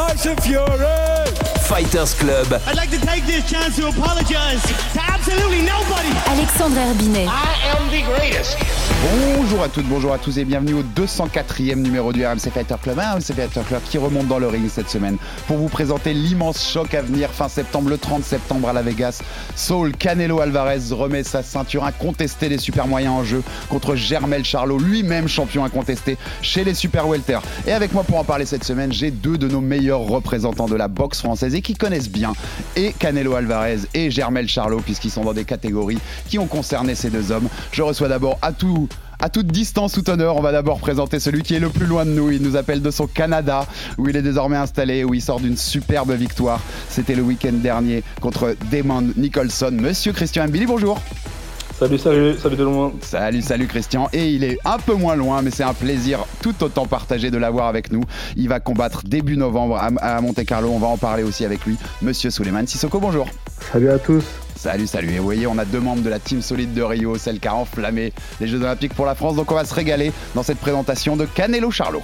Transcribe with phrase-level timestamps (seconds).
[0.00, 1.26] Tyson Fury.
[1.68, 2.46] Fighters Club.
[2.66, 4.62] I'd like to take this chance to apologize
[4.94, 6.08] to absolutely nobody.
[6.26, 7.28] Alexandre Herbinet.
[7.28, 8.56] I am the greatest.
[9.02, 12.98] Bonjour à toutes, bonjour à tous et bienvenue au 204e numéro du RMC Fighter Club.
[12.98, 15.16] Un RMC Fighter Club qui remonte dans le ring cette semaine
[15.46, 19.22] pour vous présenter l'immense choc à venir fin septembre, le 30 septembre à la Vegas.
[19.56, 24.78] Saul Canelo Alvarez remet sa ceinture incontestée des super moyens en jeu contre Germel Charlot,
[24.78, 27.38] lui-même champion incontesté chez les super welter.
[27.66, 30.76] Et avec moi pour en parler cette semaine, j'ai deux de nos meilleurs représentants de
[30.76, 32.32] la boxe française et qui connaissent bien
[32.76, 37.10] et Canelo Alvarez et Germel Charlot puisqu'ils sont dans des catégories qui ont concerné ces
[37.10, 37.48] deux hommes.
[37.72, 38.79] Je reçois d'abord à tout
[39.18, 42.06] à toute distance, tout honneur, on va d'abord présenter celui qui est le plus loin
[42.06, 42.30] de nous.
[42.30, 43.66] Il nous appelle de son Canada,
[43.98, 46.60] où il est désormais installé, où il sort d'une superbe victoire.
[46.88, 49.72] C'était le week-end dernier contre Damon Nicholson.
[49.72, 50.98] Monsieur Christian Mbili, bonjour.
[51.78, 52.92] Salut, salut, salut tout le monde.
[53.00, 54.10] Salut, salut Christian.
[54.12, 57.38] Et il est un peu moins loin, mais c'est un plaisir tout autant partagé de
[57.38, 58.02] l'avoir avec nous.
[58.36, 60.68] Il va combattre début novembre à, à Monte Carlo.
[60.70, 61.78] On va en parler aussi avec lui.
[62.02, 63.26] Monsieur Suleiman Sissoko, bonjour.
[63.72, 64.24] Salut à tous.
[64.60, 65.14] Salut, salut.
[65.14, 67.48] Et vous voyez, on a deux membres de la team solide de Rio, celle qui
[67.48, 69.34] a enflammé les Jeux Olympiques pour la France.
[69.34, 72.02] Donc on va se régaler dans cette présentation de Canelo Charlot.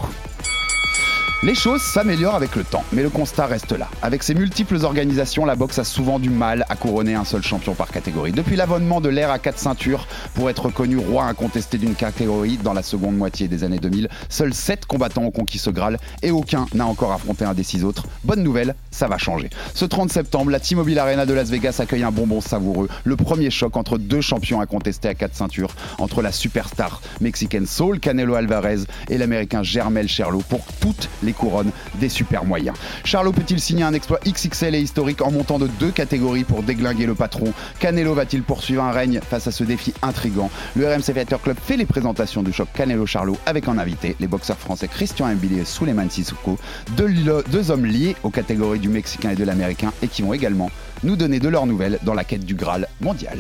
[1.43, 3.91] Les choses s'améliorent avec le temps, mais le constat reste là.
[4.01, 7.75] Avec ses multiples organisations, la boxe a souvent du mal à couronner un seul champion
[7.75, 8.33] par catégorie.
[8.33, 12.73] Depuis l'avènement de l'ère à quatre ceintures, pour être reconnu roi incontesté d'une catégorie dans
[12.73, 16.67] la seconde moitié des années 2000, seuls 7 combattants ont conquis ce Graal et aucun
[16.73, 18.07] n'a encore affronté un des six autres.
[18.25, 19.51] Bonne nouvelle, ça va changer.
[19.75, 23.51] Ce 30 septembre, la T-Mobile Arena de Las Vegas accueille un bonbon savoureux, le premier
[23.51, 28.85] choc entre deux champions incontestés à quatre ceintures, entre la superstar mexicaine Saul Canelo Alvarez
[29.11, 32.77] et l'américain Germel Charlo pour toutes les couronnes des super moyens.
[33.05, 37.07] Charlot peut-il signer un exploit XXL et historique en montant de deux catégories pour déglinguer
[37.07, 37.53] le patron?
[37.79, 40.51] Canelo va-t-il poursuivre un règne face à ce défi intrigant?
[40.75, 44.59] Le RMC Fighter Club fait les présentations du choc Canelo-Charlot avec en invité les boxeurs
[44.59, 46.59] français Christian Mbili et Suleiman Sissoko,
[46.97, 50.71] deux, hommes liés aux catégories du Mexicain et de l'Américain et qui vont également
[51.03, 53.39] nous donner de leurs nouvelles dans la quête du Graal mondial.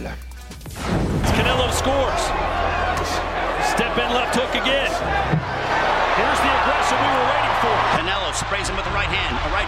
[1.36, 1.66] Canelo.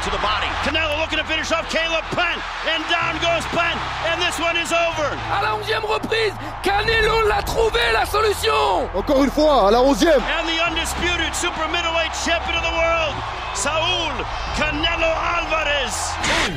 [0.08, 0.48] To the body.
[0.64, 2.41] Canelo looking to finish off Caleb Plant,
[2.72, 3.76] and down goes Plant,
[4.08, 5.08] and this one is over.
[5.28, 6.32] À la onzième reprise,
[6.62, 8.88] Canelo l'a trouvé la solution.
[8.94, 10.22] Encore une fois, à la onzième.
[10.22, 13.14] And the undisputed super middleweight champion of the world,
[13.54, 14.12] Saul
[14.56, 15.94] Canelo Alvarez.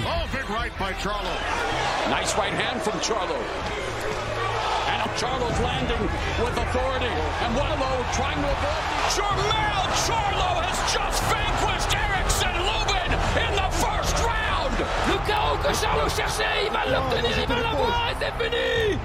[0.06, 1.36] Oh, big right by Charlo.
[2.10, 3.36] Nice right hand from Charlo.
[4.88, 6.04] And Charlo's landing
[6.40, 7.12] with authority.
[7.44, 8.82] And Wallow trying to avoid.
[9.12, 11.51] Jermel Charlo has just vanquished
[15.08, 19.00] Le chaos que Charlo cherchait, il va l'obtenir, il va l'avoir et c'est fini.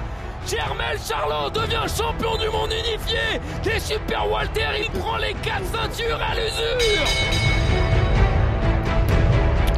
[0.47, 3.41] Germel Charlot devient champion du monde unifié.
[3.63, 7.46] Des Super Walter, il prend les quatre ceintures à l'usure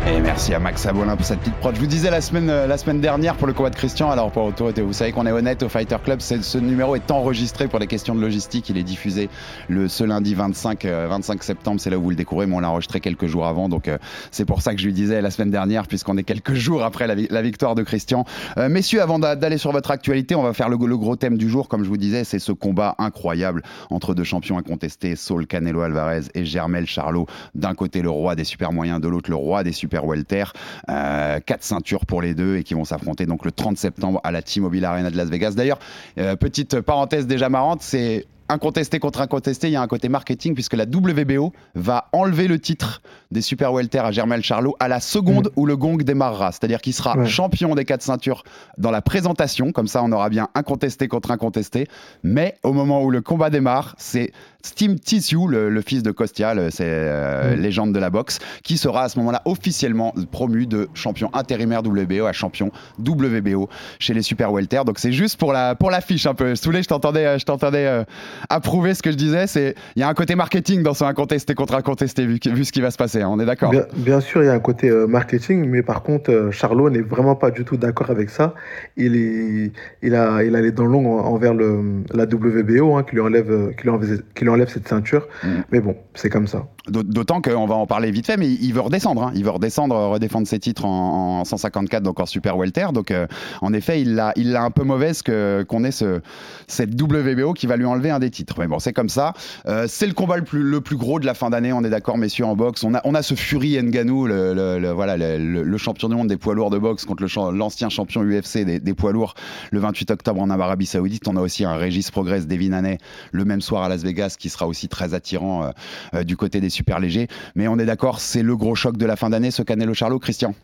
[0.08, 1.74] et merci à Max Abolin pour cette petite prod.
[1.74, 4.44] Je vous disais la semaine, la semaine dernière pour le combat de Christian, alors pour
[4.44, 7.86] autorité, vous savez qu'on est honnête au Fighter Club, ce numéro est enregistré pour des
[7.86, 9.28] questions de logistique, il est diffusé
[9.68, 12.70] le, ce lundi 25, 25 septembre, c'est là où vous le découvrez, mais on l'a
[12.70, 13.98] enregistré quelques jours avant, donc euh,
[14.30, 17.06] c'est pour ça que je lui disais la semaine dernière, puisqu'on est quelques jours après
[17.06, 18.24] la, la victoire de Christian.
[18.56, 21.50] Euh, messieurs, avant d'aller sur votre actualité, on va faire le, le, gros thème du
[21.50, 25.82] jour, comme je vous disais, c'est ce combat incroyable entre deux champions incontestés, Saul Canelo
[25.82, 27.26] Alvarez et Germel Charlot.
[27.54, 30.44] D'un côté le roi des super moyens, de l'autre le roi des super welter.
[30.88, 34.30] Euh, quatre ceintures pour les deux et qui vont s'affronter donc le 30 septembre à
[34.30, 35.52] la T-Mobile Arena de Las Vegas.
[35.52, 35.78] D'ailleurs,
[36.18, 40.54] euh, petite parenthèse déjà marrante, c'est incontesté contre incontesté, il y a un côté marketing
[40.54, 45.00] puisque la WBO va enlever le titre des Super Welter à Germel Charlot à la
[45.00, 45.60] seconde mmh.
[45.60, 46.52] où le gong démarrera.
[46.52, 47.26] C'est-à-dire qu'il sera ouais.
[47.26, 48.44] champion des quatre ceintures
[48.78, 51.88] dans la présentation, comme ça on aura bien incontesté contre incontesté.
[52.22, 54.32] Mais au moment où le combat démarre, c'est
[54.64, 57.60] Steve Tissue, le, le, fils de Costia, c'est euh, mmh.
[57.60, 62.26] légende de la boxe, qui sera à ce moment-là officiellement promu de champion intérimaire WBO
[62.26, 63.68] à champion WBO
[64.00, 64.80] chez les Super Welter.
[64.84, 66.56] Donc c'est juste pour la pour l'affiche un peu.
[66.56, 68.02] Soulé, je t'entendais, je t'entendais euh,
[68.50, 69.46] approuver ce que je disais.
[69.46, 72.72] C'est il y a un côté marketing dans ce incontesté contre incontesté vu, vu ce
[72.72, 73.22] qui va se passer.
[73.22, 73.70] Hein, on est d'accord.
[73.70, 76.90] Bien, bien, sûr, il y a un côté euh, marketing, mais par contre, euh, Charlot
[76.90, 78.54] n'est vraiment pas du tout d'accord avec ça.
[78.96, 79.72] Il est,
[80.02, 83.72] il a, il a les dents longues envers le, la WBO, hein, qui lui enlève,
[83.76, 85.28] qui lui enlève, qui lui enlève cette ceinture.
[85.42, 85.48] Mm.
[85.70, 86.68] Mais bon, c'est comme ça.
[86.88, 89.24] D'autant qu'on va en parler vite fait, mais il veut redescendre.
[89.24, 89.32] Hein.
[89.34, 92.86] Il veut redescendre, redéfendre ses titres en, 154, donc en super welter.
[92.92, 93.26] Donc, euh,
[93.60, 96.20] en effet, il l'a, il un peu mauvaise que, qu'on ait ce,
[96.66, 98.56] cette WBO qui va lui enlever un des titres.
[98.58, 99.34] Mais bon, c'est comme ça.
[99.66, 101.72] Euh, c'est le combat le plus, le plus gros de la fin d'année.
[101.72, 102.84] On est d'accord, messieurs, en boxe.
[102.84, 106.54] On a, on a ce Fury Nganou, le, voilà, le, champion du monde des poids
[106.54, 109.34] lourds de boxe contre l'ancien champion UFC des, poids lourds
[109.70, 111.28] le 28 octobre en Arabie Saoudite.
[111.28, 112.98] On a aussi un Régis Progress, Devin Haney,
[113.30, 115.70] le même soir à Las Vegas, qui sera aussi très attirant
[116.14, 117.28] euh, du côté des super léger.
[117.54, 120.18] Mais on est d'accord, c'est le gros choc de la fin d'année, ce Canelo Charlot,
[120.18, 120.54] Christian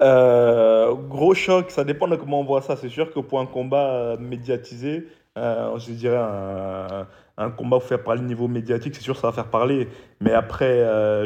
[0.00, 2.76] euh, Gros choc, ça dépend de comment on voit ça.
[2.76, 6.22] C'est sûr que pour un combat euh, médiatisé, je dirais
[7.36, 9.88] un, combat pour faire parler niveau médiatique, c'est sûr ça va faire parler.
[10.20, 10.74] Mais après,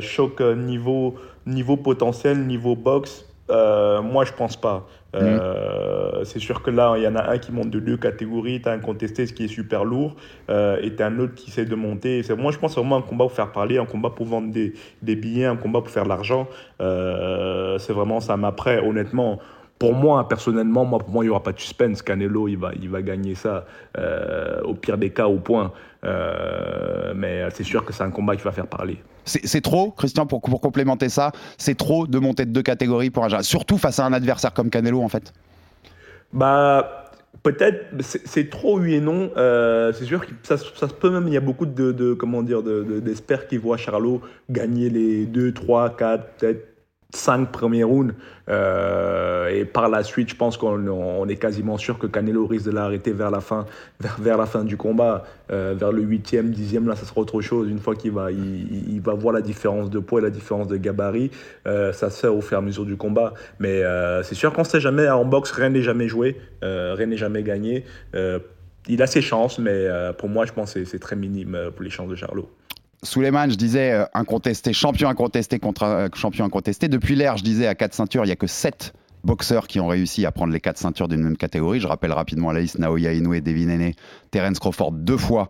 [0.01, 1.15] choc niveau,
[1.47, 4.87] niveau potentiel, niveau boxe, moi je pense pas.
[5.15, 8.61] Euh, c'est sûr que là, il y en a un qui monte de deux catégories.
[8.61, 10.17] Tu as un contesté, ce qui est super lourd,
[10.51, 12.23] euh, et tu un autre qui essaie de monter.
[12.37, 15.17] Moi, je pense vraiment un combat pour faire parler, un combat pour vendre des, des
[15.17, 16.49] billets, un combat pour faire de l'argent.
[16.81, 18.37] Euh, c'est vraiment ça.
[18.37, 19.39] Mais après, honnêtement,
[19.79, 22.03] pour moi, personnellement, moi, pour moi, il n'y aura pas de suspense.
[22.03, 23.65] Canelo, il va, il va gagner ça
[24.65, 25.73] au pire des cas au point.
[26.03, 28.99] mais c'est sûr que c'est un combat qui va faire parler.
[29.29, 33.43] C'est trop, Christian, pour, complémenter ça, c'est trop de monter de deux catégories pour un
[33.43, 35.33] surtout face à un adversaire comme Canelo, en fait
[36.33, 37.05] Bah.
[37.45, 39.31] Peut-être, c'est trop oui et non.
[39.37, 42.43] Euh, c'est sûr que ça, ça, peut même, il y a beaucoup de, de comment
[42.43, 44.21] dire, d'experts qui voient Charlot
[44.51, 46.78] gagner les 2, 3, 4, peut-être
[47.15, 48.15] cinq premiers rounds.
[48.51, 52.71] Euh, et par la suite, je pense qu'on est quasiment sûr que Canelo risque de
[52.71, 53.67] l'arrêter vers la fin,
[54.19, 56.87] vers, la fin du combat, euh, vers le huitième, dixième.
[56.87, 57.71] Là, ça sera autre chose.
[57.71, 60.77] Une fois qu'il va, il, va voir la différence de poids et la différence de
[60.77, 61.31] gabarit,
[61.67, 63.35] euh, ça se fait au fur et à mesure du combat.
[63.59, 63.83] Mais
[64.23, 65.09] c'est sûr qu'on ne sait jamais.
[65.09, 67.85] En boxe, rien n'est jamais joué, rien n'est jamais gagné.
[68.89, 69.89] il a ses chances, mais
[70.19, 72.51] pour moi, je pense que c'est très minime pour les chances de Charlot.
[73.03, 76.89] Suleiman, je disais euh, incontesté, champion incontesté contre euh, champion incontesté.
[76.89, 78.93] Depuis l'ère, je disais à quatre ceintures, il n'y a que sept
[79.25, 81.81] boxeurs qui ont réussi à prendre les quatre ceintures d'une même catégorie.
[81.81, 83.95] Je rappelle rapidement la liste Naoya Inoue, Devin Haney,
[84.31, 85.49] Terence Crawford deux fois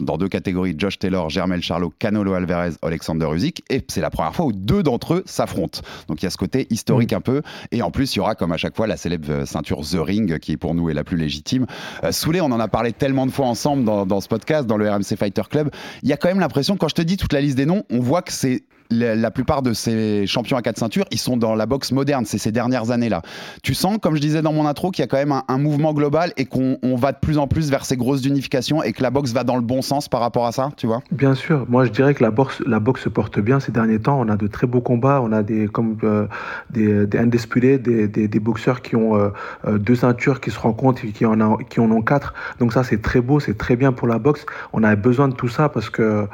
[0.00, 3.62] dans deux catégories Josh Taylor, Germel Charlot, Canolo Alvarez, Alexander Usyk.
[3.70, 5.80] Et c'est la première fois où deux d'entre eux s'affrontent.
[6.08, 7.16] Donc il y a ce côté historique mm.
[7.16, 7.42] un peu.
[7.72, 10.38] Et en plus, il y aura comme à chaque fois la célèbre ceinture The Ring
[10.38, 11.66] qui pour nous est la plus légitime.
[12.04, 14.76] Euh, Soulé, on en a parlé tellement de fois ensemble dans, dans ce podcast, dans
[14.76, 15.70] le RMC Fighter Club.
[16.02, 17.84] Il y a quand même l'impression, quand je te dis toute la liste des noms,
[17.90, 21.54] on voit que c'est la, plupart de ces champions à quatre ceintures, ils sont dans
[21.54, 23.22] la boxe moderne, c'est ces dernières années-là.
[23.62, 25.94] Tu sens, comme je disais dans mon intro, qu'il y a quand même un, mouvement
[25.94, 29.10] global et qu'on va de plus en plus vers ces grosses unifications et que la
[29.10, 31.00] boxe va dans le bon sens par rapport à ça, tu vois?
[31.10, 32.62] Bien sûr, moi je dirais que la boxe,
[33.02, 34.20] se porte bien ces derniers temps.
[34.20, 36.26] On a de très beaux combats, on a des comme euh,
[36.70, 39.30] des, des boxeurs qui ont euh,
[39.66, 42.34] euh, deux ceintures qui se rencontrent et qui en, qui en ont quatre.
[42.60, 44.46] Donc ça c'est très beau, c'est très bien pour la boxe.
[44.72, 46.26] On a besoin de tout ça parce que,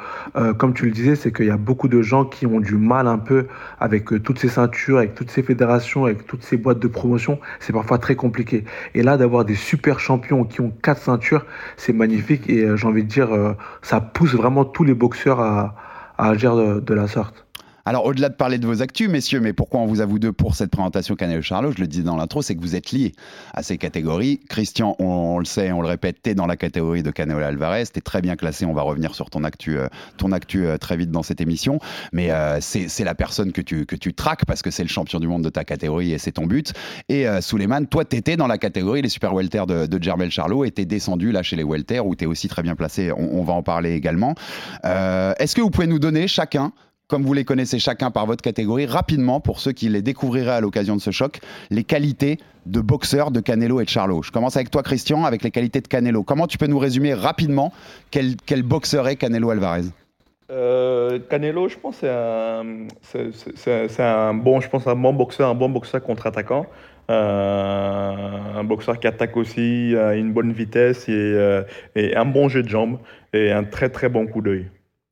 [0.57, 3.07] comme tu le disais, c'est qu'il y a beaucoup de gens qui ont du mal
[3.07, 3.47] un peu
[3.79, 7.39] avec euh, toutes ces ceintures, avec toutes ces fédérations, avec toutes ces boîtes de promotion.
[7.59, 8.65] C'est parfois très compliqué.
[8.95, 11.45] Et là, d'avoir des super champions qui ont quatre ceintures,
[11.77, 12.49] c'est magnifique.
[12.49, 15.75] Et euh, j'ai envie de dire, euh, ça pousse vraiment tous les boxeurs à,
[16.17, 17.42] agir de la sorte.
[17.85, 20.31] Alors, au-delà de parler de vos actus, messieurs, mais pourquoi on vous a vous deux
[20.31, 23.11] pour cette présentation Canelo Charlot Je le disais dans l'intro, c'est que vous êtes liés
[23.53, 24.39] à ces catégories.
[24.47, 27.99] Christian, on, le sait, on le répète, t'es dans la catégorie de Canelo Alvarez, t'es
[27.99, 28.65] très bien classé.
[28.65, 31.79] On va revenir sur ton actu, euh, ton actu euh, très vite dans cette émission.
[32.13, 35.19] Mais euh, c'est la personne que tu, que tu traques parce que c'est le champion
[35.19, 36.71] du monde de ta catégorie et c'est ton but.
[37.09, 40.63] Et euh, Suleiman, toi, t'étais dans la catégorie les super welter de, de Jermel Charlot
[40.63, 43.11] et t'es descendu là chez les welter où t'es aussi très bien placé.
[43.11, 44.35] On, on va en parler également.
[44.85, 46.71] Est-ce que vous pouvez nous donner chacun
[47.07, 50.61] comme vous les connaissez chacun par votre catégorie, rapidement, pour ceux qui les découvriraient à
[50.61, 54.23] l'occasion de ce choc, les qualités de boxeur de Canelo et de Charlot.
[54.23, 56.23] Je commence avec toi, Christian, avec les qualités de Canelo.
[56.23, 57.73] Comment tu peux nous résumer rapidement
[58.09, 59.83] quel, quel boxeur est Canelo Alvarez?
[60.51, 62.63] Euh, Canelo, je pense, c'est un,
[64.33, 66.65] bon, je pense, un bon boxeur, un bon boxeur contre-attaquant.
[67.11, 68.13] Euh,
[68.55, 71.63] un boxeur qui attaque aussi à une bonne vitesse et, euh,
[71.95, 72.97] et, un bon jeu de jambes
[73.33, 74.67] et un très très bon coup d'œil.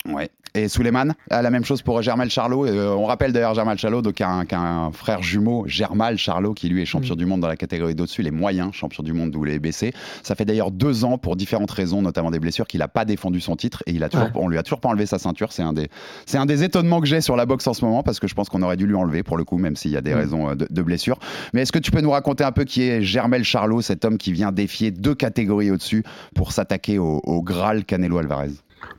[0.05, 0.29] Ouais.
[0.53, 2.65] Et Suleiman, la même chose pour Germal Charlot.
[2.65, 6.81] Euh, on rappelle d'ailleurs Germal Charlot, donc un, un, frère jumeau, Germal Charlot, qui lui
[6.81, 7.17] est champion mm.
[7.17, 9.93] du monde dans la catégorie d'au-dessus, les moyens champion du monde WBC.
[10.23, 13.39] Ça fait d'ailleurs deux ans, pour différentes raisons, notamment des blessures, qu'il n'a pas défendu
[13.39, 15.53] son titre et il a toujours, on lui a toujours pas enlevé sa ceinture.
[15.53, 15.87] C'est un des,
[16.25, 18.35] c'est un des étonnements que j'ai sur la boxe en ce moment parce que je
[18.35, 20.17] pense qu'on aurait dû lui enlever pour le coup, même s'il y a des mm.
[20.17, 21.19] raisons euh, de, de blessures.
[21.53, 24.17] Mais est-ce que tu peux nous raconter un peu qui est Germel Charlot, cet homme
[24.17, 26.03] qui vient défier deux catégories au-dessus
[26.35, 28.51] pour s'attaquer au, au Graal Canelo Alvarez?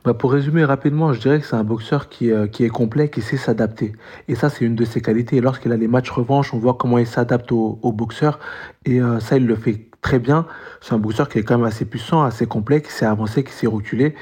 [0.03, 3.09] Bah pour résumer rapidement, je dirais que c'est un boxeur qui, euh, qui est complet,
[3.09, 3.93] qui sait s'adapter.
[4.27, 5.37] Et ça, c'est une de ses qualités.
[5.37, 8.39] Et lorsqu'il a les matchs revanche, on voit comment il s'adapte au, boxeur.
[8.85, 10.45] Et euh, ça, il le fait très bien.
[10.81, 13.53] C'est un boxeur qui est quand même assez puissant, assez complet, qui sait avancer, qui
[13.53, 14.15] sait reculer.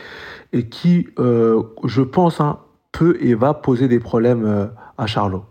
[0.54, 2.60] Et qui, euh, je pense, hein,
[2.92, 5.46] peut et va poser des problèmes à Charlot.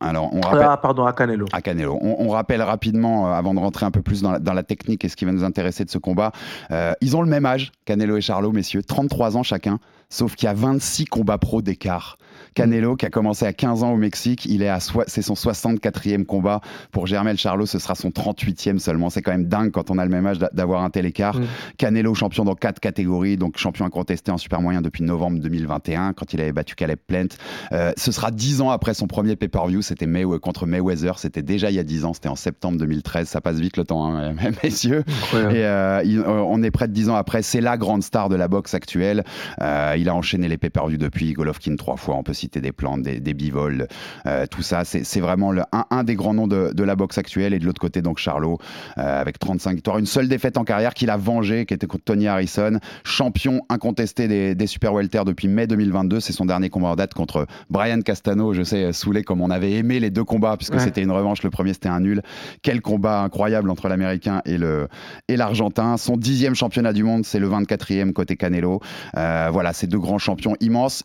[0.00, 0.66] Alors, on rappelle...
[0.68, 1.46] Ah, pardon, à Canelo.
[1.52, 1.98] À Canelo.
[2.00, 5.16] On, rappelle rapidement, euh, avant de rentrer un peu plus dans la, technique et ce
[5.16, 6.32] qui va nous intéresser de ce combat,
[6.70, 9.78] euh, ils ont le même âge, Canelo et Charlot, messieurs, 33 ans chacun,
[10.10, 12.18] sauf qu'il y a 26 combats pro d'écart.
[12.58, 16.24] Canelo, qui a commencé à 15 ans au Mexique, il est à c'est son 64e
[16.24, 16.60] combat.
[16.90, 19.10] Pour Germel Charlot, ce sera son 38e seulement.
[19.10, 21.36] C'est quand même dingue quand on a le même âge d'avoir un tel écart.
[21.36, 21.44] Mm.
[21.76, 26.32] Canelo, champion dans quatre catégories, donc champion incontesté en super moyen depuis novembre 2021, quand
[26.32, 27.28] il avait battu Caleb Plant.
[27.70, 31.20] Euh, ce sera 10 ans après son premier pay-per-view, c'était May contre Mayweather.
[31.20, 33.28] C'était déjà il y a 10 ans, c'était en septembre 2013.
[33.28, 34.34] Ça passe vite le temps, hein,
[34.64, 35.04] messieurs.
[35.32, 37.42] Et euh, euh, on est près de 10 ans après.
[37.42, 39.22] C'est la grande star de la boxe actuelle.
[39.60, 42.16] il a enchaîné les pay-per-view depuis Golovkin trois fois.
[42.16, 43.86] On peut citer des plantes, des, des bivoles,
[44.26, 44.84] euh, tout ça.
[44.84, 47.54] C'est vraiment le, un, des grands noms de, la boxe actuelle.
[47.54, 48.58] Et de l'autre côté, donc Charlot,
[48.98, 49.98] euh, avec 35 victoires.
[49.98, 54.28] Une seule défaite en carrière qu'il a vengée, qui était contre Tony Harrison, champion incontesté
[54.28, 56.20] des, des Super Welter depuis mai 2022.
[56.20, 58.54] C'est son dernier combat en date contre Brian Castano.
[58.54, 61.42] Je sais, Soulé, comme on avait aimé les deux combats, puisque c'était une revanche.
[61.42, 62.22] Le premier, c'était un nul.
[62.62, 65.94] Quel combat incroyable entre l'Américain et l'Argentin.
[65.94, 68.80] Et Son dixième championnat du monde, c'est le 24e côté Canelo.
[69.16, 71.04] Euh, voilà, ces deux grands champions immenses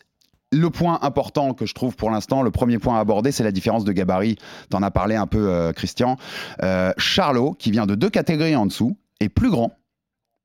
[0.54, 3.52] le point important que je trouve pour l'instant, le premier point à aborder, c'est la
[3.52, 4.38] différence de gabarit.
[4.70, 6.18] Tu en as parlé un peu, euh, Christian.
[6.62, 9.72] Euh, Charlot, qui vient de deux catégories en dessous, est plus grand.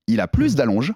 [0.07, 0.95] Il a plus d'allonge,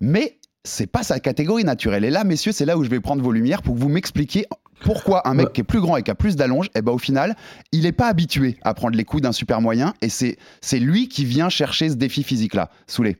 [0.00, 2.04] mais c'est pas sa catégorie naturelle.
[2.04, 4.46] Et là, messieurs, c'est là où je vais prendre vos lumières pour que vous m'expliquiez
[4.80, 6.98] pourquoi un mec qui est plus grand et qui a plus d'allonge, eh ben au
[6.98, 7.34] final,
[7.72, 11.24] il n'est pas habitué à prendre les coups d'un super moyen et c'est lui qui
[11.24, 12.70] vient chercher ce défi physique-là.
[12.86, 13.16] Soulé.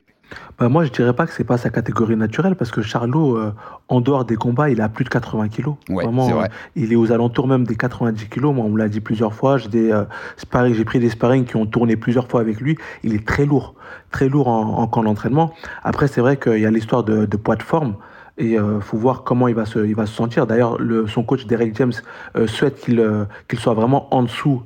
[0.59, 3.53] Bah moi, je dirais pas que c'est pas sa catégorie naturelle parce que Charlot, euh,
[3.89, 5.75] en dehors des combats, il a plus de 80 kilos.
[5.87, 6.49] Vraiment, vrai.
[6.75, 8.55] il est aux alentours même des 90 kilos.
[8.55, 9.57] Moi, on me l'a dit plusieurs fois.
[9.57, 10.03] J'ai euh,
[10.85, 12.77] pris des sparring qui ont tourné plusieurs fois avec lui.
[13.03, 13.75] Il est très lourd,
[14.11, 15.53] très lourd en, camp d'entraînement.
[15.83, 17.95] Après, c'est vrai qu'il y a l'histoire de, de, poids de forme.
[18.39, 20.47] Et il euh, faut voir comment il va se, il va se sentir.
[20.47, 21.93] D'ailleurs, son coach Derek James
[22.47, 24.63] souhaite qu'il soit vraiment en dessous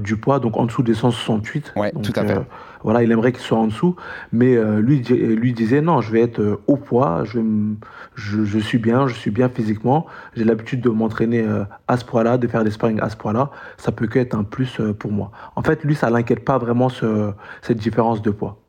[0.00, 1.72] du poids, donc en dessous des 168.
[1.76, 2.38] Ouais, tout à fait.
[2.84, 3.96] Voilà, il aimerait qu'il soit en dessous,
[4.32, 9.06] mais euh, lui, lui disait non, je vais être euh, au poids, je, suis bien,
[9.06, 12.70] je suis bien physiquement, j'ai l'habitude de m'entraîner euh, à ce poids-là, de faire des
[12.70, 15.30] sparring à ce poids-là, ça peut qu'être un plus pour moi.
[15.56, 18.61] En fait, lui, ça l'inquiète pas vraiment ce, cette différence de poids.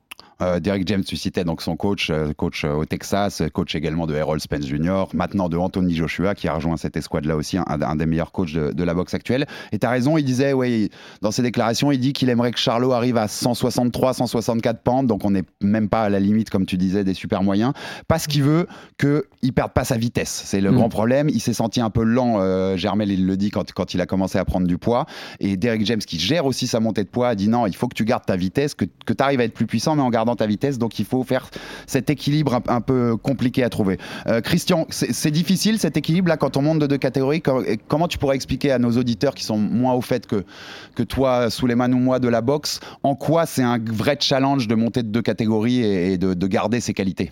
[0.43, 4.07] Euh, Derek James, tu citais donc son coach, euh, coach euh, au Texas, coach également
[4.07, 7.95] de Errol Spence Jr., maintenant de Anthony Joshua, qui a rejoint cette escouade-là aussi, un,
[7.95, 9.45] des meilleurs coachs de, la boxe actuelle.
[9.71, 10.89] Et tu as raison, il disait, oui,
[11.21, 15.23] dans ses déclarations, il dit qu'il aimerait que Charlot arrive à 163, 164 pentes, donc
[15.23, 17.71] on n'est même pas à la limite, comme tu disais, des super moyens,
[18.07, 20.43] parce qu'il veut qu'il perde pas sa vitesse.
[20.45, 20.75] C'est le mm.
[20.75, 21.29] grand problème.
[21.29, 24.37] Il s'est senti un peu lent, Germel, il le dit, quand, quand il a commencé
[24.37, 25.05] à prendre du poids.
[25.39, 27.87] Et Derek James, qui gère aussi sa montée de poids, a dit non, il faut
[27.87, 30.09] que tu gardes ta vitesse, que, que tu arrives à être plus puissant, mais en
[30.09, 30.77] gardant ta vitesse.
[30.77, 31.49] Donc il faut faire
[31.87, 33.97] cet équilibre un, peu compliqué à trouver.
[34.27, 37.41] Euh, Christian, c'est difficile cet équilibre là quand on monte de deux catégories.
[37.87, 40.43] Comment tu pourrais expliquer à nos auditeurs qui sont moins au fait que,
[40.95, 44.75] que toi, Souleymane ou moi, de la boxe, en quoi c'est un vrai challenge de
[44.75, 47.31] monter de deux catégories et, de garder ses qualités?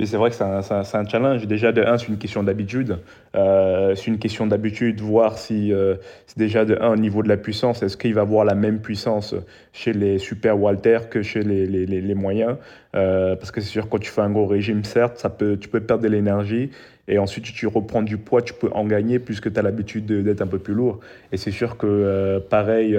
[0.00, 1.44] Et c'est vrai que c'est un, challenge.
[1.48, 2.98] Déjà, de un, c'est une question d'habitude.
[3.34, 5.96] Euh, c'est une question d'habitude, voir si euh,
[6.28, 8.80] c'est déjà de un, au niveau de la puissance, est-ce qu'il va avoir la même
[8.80, 9.34] puissance
[9.72, 12.58] chez les super Walter que chez les, les, les, moyens?
[12.94, 15.68] Euh, Parce que c'est sûr, quand tu fais un gros régime, certes, ça peut, tu
[15.68, 16.70] peux perdre de l'énergie.
[17.08, 20.42] Et ensuite, tu reprends du poids, tu peux en gagner puisque tu as l'habitude d'être
[20.42, 21.00] un peu plus lourd.
[21.32, 22.98] Et c'est sûr que, pareil,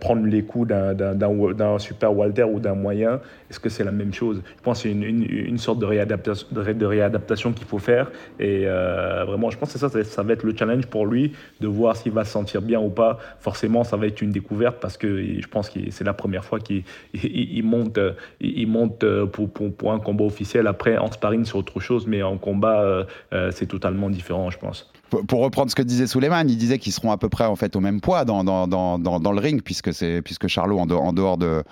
[0.00, 3.20] prendre les coups d'un super Walter ou d'un moyen,
[3.50, 4.42] est-ce que c'est la même chose?
[4.56, 8.10] Je pense que c'est une, une, sorte de réadaptation, de, réadaptation qu'il faut faire.
[8.40, 11.96] Et vraiment, je pense que ça, ça va être le challenge pour lui de voir
[11.96, 13.18] s'il va se sentir bien ou pas.
[13.40, 16.60] Forcément, ça va être une découverte parce que je pense que c'est la première fois
[16.60, 17.98] qu'il il, monte,
[18.40, 20.66] il monte pour, pour, un combat officiel.
[20.66, 24.58] Après, en sparring, c'est autre chose, mais en combat, euh, euh, c'est totalement différent, je
[24.58, 24.90] pense
[25.22, 27.76] pour reprendre ce que disait Souleymane, il disait qu'ils seront à peu près en fait
[27.76, 29.90] au même poids dans, dans, dans, dans le ring, puisque,
[30.22, 31.62] puisque Charlot, en dehors, en, dehors de,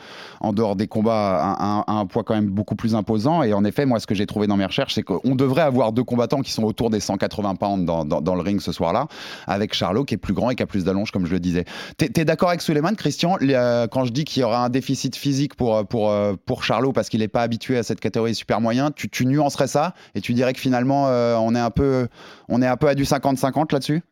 [0.40, 3.42] en dehors des combats, a un, poids quand même beaucoup plus imposant.
[3.42, 5.92] Et en effet, moi, ce que j'ai trouvé dans mes recherches, c'est qu'on devrait avoir
[5.92, 9.06] deux combattants qui sont autour des 180 pounds dans, le ring ce soir-là,
[9.46, 11.64] avec Charlot qui est plus grand et qui a plus d'allonge, comme je le disais.
[11.96, 15.16] T'es, es, d'accord avec Souleymane, Christian, euh, quand je dis qu'il y aura un déficit
[15.16, 18.60] physique pour, pour, euh, pour Charlot parce qu'il n'est pas habitué à cette catégorie super
[18.60, 19.94] moyen, tu, tu nuancerais ça?
[20.14, 22.08] Et tu dirais que finalement, euh, on, est un peu,
[22.48, 24.02] on est un peu à du 50-50 là-dessus?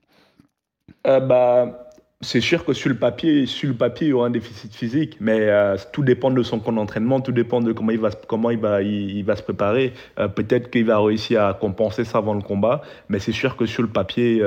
[1.07, 1.87] Euh, bah,
[2.21, 5.17] c'est sûr que sur le papier, sur le papier, il y aura un déficit physique,
[5.21, 8.51] mais euh, tout dépend de son compte d'entraînement, tout dépend de comment il va, comment
[8.51, 9.95] il va, il, va se préparer.
[10.19, 13.67] Euh, peut-être qu'il va réussir à compenser ça avant le combat, mais c'est sûr que
[13.67, 14.43] sur le papier,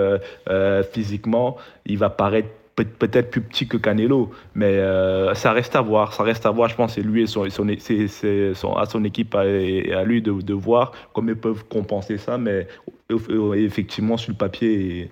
[0.91, 4.79] physiquement, il va paraître peut-être plus petit que Canelo, mais
[5.35, 6.13] ça reste à voir.
[6.13, 7.49] Ça reste à voir, je pense, c'est lui et son, à
[8.85, 12.37] son équipe et à lui de, de, voir comment ils peuvent compenser ça.
[12.37, 12.67] Mais
[13.55, 15.09] effectivement, sur le papier,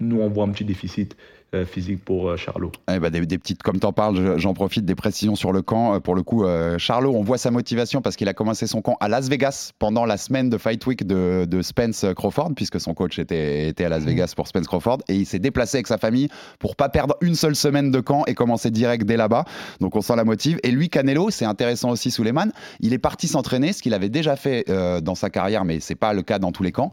[0.00, 1.16] nous, on voit un petit déficit.
[1.54, 2.72] Euh, physique pour euh, Charlot.
[2.92, 5.94] Eh ben, des, petites, comme tu en parles, j'en profite, des précisions sur le camp.
[5.94, 6.44] Euh, pour le coup,
[6.78, 10.04] Charlot, on voit sa motivation parce qu'il a commencé son camp à Las Vegas pendant
[10.04, 14.02] la semaine de Fight Week de, Spence Crawford, puisque son coach était, était à Las
[14.04, 14.98] Vegas pour Spence Crawford.
[15.08, 18.24] Et il s'est déplacé avec sa famille pour pas perdre une seule semaine de camp
[18.26, 19.44] et commencer direct dès là-bas.
[19.80, 20.58] Donc on sent la motive.
[20.64, 24.34] Et lui, Canelo, c'est intéressant aussi, Suleiman, il est parti s'entraîner, ce qu'il avait déjà
[24.36, 24.64] fait
[25.02, 26.90] dans sa carrière, mais c'est pas le cas dans tous les camps,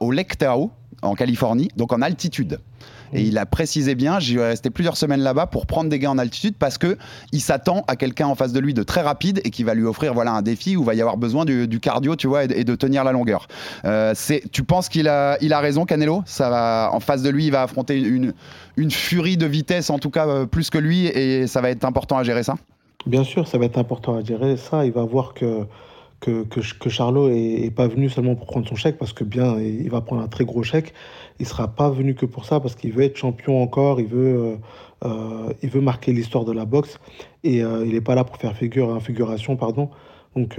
[0.00, 0.70] au Lake Tahoe,
[1.02, 2.58] en Californie, donc en altitude.
[3.12, 6.10] Et il a précisé bien, j'y vais rester plusieurs semaines là-bas pour prendre des gains
[6.10, 6.96] en altitude parce que
[7.32, 9.84] il s'attend à quelqu'un en face de lui de très rapide et qui va lui
[9.84, 12.64] offrir voilà un défi où il va y avoir besoin du, cardio, tu vois, et,
[12.64, 13.48] de tenir la longueur.
[13.84, 14.14] Euh,
[14.52, 16.22] tu penses qu'il a, il a raison, Canelo?
[16.26, 18.32] Ça va en face de lui, il va affronter une,
[18.76, 21.84] une furie de vitesse, en tout cas euh, plus que lui, et ça va être
[21.84, 22.56] important à gérer ça?
[23.06, 24.84] Bien sûr, ça va être important à gérer ça.
[24.84, 25.64] Il va voir que
[26.20, 29.90] que, que, Charlot est, pas venu seulement pour prendre son chèque, parce que bien, il
[29.90, 30.94] va prendre un très gros chèque.
[31.38, 34.36] Il sera pas venu que pour ça, parce qu'il veut être champion encore, il veut,
[34.36, 34.56] euh,
[35.04, 36.98] euh, il veut marquer l'histoire de la boxe,
[37.44, 39.90] et euh, il n'est pas là pour faire figure, figuration, pardon.
[40.34, 40.58] Donc,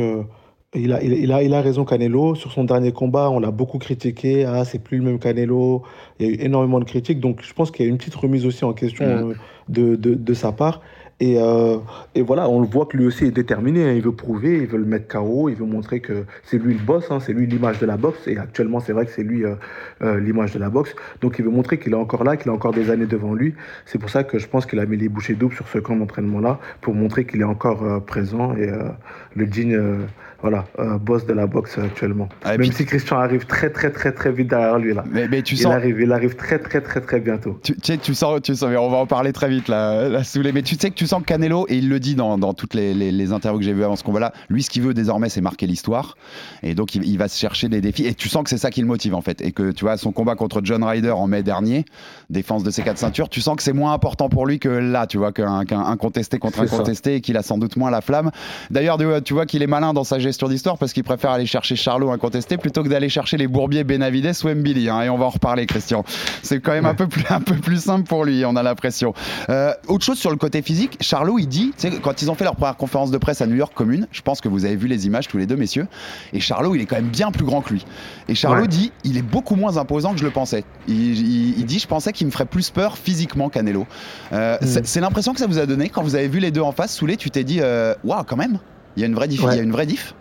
[0.73, 2.35] il a, il, a, il a raison Canelo.
[2.35, 4.45] Sur son dernier combat, on l'a beaucoup critiqué.
[4.45, 5.83] Ah, c'est plus le même Canelo.
[6.19, 7.19] Il y a eu énormément de critiques.
[7.19, 9.33] Donc, je pense qu'il y a une petite remise aussi en question mmh.
[9.69, 10.81] de, de, de, sa part.
[11.19, 11.77] Et, euh,
[12.13, 13.89] et, voilà, on le voit que lui aussi est déterminé.
[13.89, 13.93] Hein.
[13.93, 16.79] Il veut prouver, il veut le mettre KO, il veut montrer que c'est lui le
[16.79, 17.19] boss, hein.
[17.19, 18.27] c'est lui l'image de la boxe.
[18.27, 19.55] Et actuellement, c'est vrai que c'est lui euh,
[20.03, 20.95] euh, l'image de la boxe.
[21.21, 23.55] Donc il veut montrer qu'il est encore là, qu'il a encore des années devant lui.
[23.85, 25.95] C'est pour ça que je pense qu'il a mis les bouchées doubles sur ce camp
[25.95, 28.55] d'entraînement-là, pour montrer qu'il est encore présent.
[28.55, 28.69] Et
[29.35, 30.07] le jean
[30.41, 32.29] voilà, euh, boss de la boxe actuellement.
[32.43, 35.03] Ah, Même si Christian arrive très très très très vite derrière lui là.
[35.09, 35.73] Mais, mais tu il sens...
[35.73, 37.59] arrive, il arrive très très très très bientôt.
[37.63, 40.41] Tu, tu, tu sens, tu sens, on va en parler très vite là, là sous
[40.41, 42.75] Mais tu sais que tu sens que Canelo et il le dit dans, dans toutes
[42.75, 44.31] les, les, interviews que j'ai vues avant ce combat-là.
[44.49, 46.15] Lui, ce qu'il veut désormais, c'est marquer l'histoire.
[46.61, 48.05] Et donc il, il, va se chercher des défis.
[48.05, 49.41] Et tu sens que c'est ça qui le motive en fait.
[49.41, 51.85] Et que tu vois son combat contre John Ryder en mai dernier,
[52.29, 55.07] défense de ses quatre ceintures, tu sens que c'est moins important pour lui que là,
[55.07, 58.01] tu vois, qu'un qu contesté contre un contesté et qu'il a sans doute moins la
[58.01, 58.31] flamme.
[58.69, 61.75] D'ailleurs, tu vois qu'il est malin dans sa gestion d'histoire parce qu'il préfère aller chercher
[61.75, 64.89] Charlot incontesté plutôt que d'aller chercher les Bourbier, Benavides ou Mbili.
[64.89, 66.03] Hein, et on va en reparler, Christian.
[66.43, 69.13] C'est quand même un, peu plus, un peu plus simple pour lui, on a l'impression.
[69.49, 72.55] Euh, autre chose sur le côté physique, Charlot, il dit, quand ils ont fait leur
[72.55, 75.05] première conférence de presse à New York commune, je pense que vous avez vu les
[75.05, 75.87] images tous les deux, messieurs,
[76.33, 77.85] et Charlot, il est quand même bien plus grand que lui.
[78.27, 80.63] Et Charlot dit, il est beaucoup moins imposant que je le pensais.
[80.87, 83.87] Il, dit, je pensais qu'il me ferait plus peur physiquement Canelo.
[84.33, 84.81] Euh, mm.
[84.83, 86.93] C'est l'impression que ça vous a donné quand vous avez vu les deux en face,
[86.93, 88.59] Soulé, tu t'es dit, euh, waouh, quand même
[88.97, 89.41] il y a une vraie diff.
[89.43, 90.15] Il y a une vraie diff.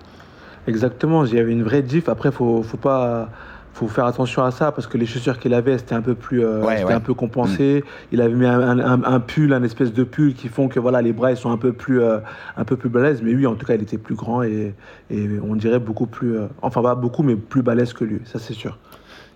[0.69, 2.09] Exactement, il y avait une vraie diff.
[2.09, 3.31] Après, faut, faut pas,
[3.73, 6.45] faut faire attention à ça parce que les chaussures qu'il avait, c'était un peu plus,
[6.45, 7.83] euh, un peu compensé.
[7.85, 7.89] Mm.
[8.13, 11.31] Il avait mis un, pull, un espèce de pull qui font que voilà, les bras
[11.31, 12.19] ils sont un peu plus, euh,
[12.57, 13.23] un peu plus balèzes.
[13.23, 14.75] Mais lui, en tout cas, il était plus grand et,
[15.11, 18.21] et on dirait beaucoup plus, euh, enfin pas beaucoup, mais plus balèze que lui.
[18.25, 18.79] Ça, c'est sûr.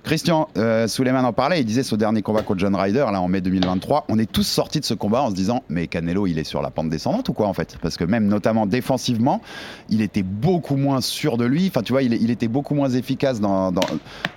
[0.02, 3.40] Christian euh, en parlait, il disait ce dernier combat contre John Ryder, là en mai
[3.40, 6.44] 2023, on est tous sortis de ce combat en se disant mais Canelo il est
[6.44, 7.76] sur la pente descendante ou quoi en fait?
[7.82, 9.42] Parce que même notamment défensivement,
[9.88, 13.40] il était beaucoup moins sûr de lui, enfin tu vois, il, était beaucoup moins efficace
[13.40, 13.72] dans,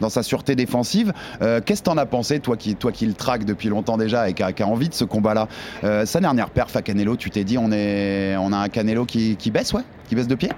[0.10, 1.14] sa sûreté défensive.
[1.42, 4.30] Euh, qu'est-ce que t'en as pensé, toi qui, toi qui le traques depuis longtemps déjà
[4.30, 5.48] et qui a, envie de ce combat-là?
[5.84, 9.06] Euh, Sa dernière perf à Canelo, tu t'es dit on, est, on a un Canelo
[9.06, 10.50] qui, qui baisse, ouais Qui baisse de pied?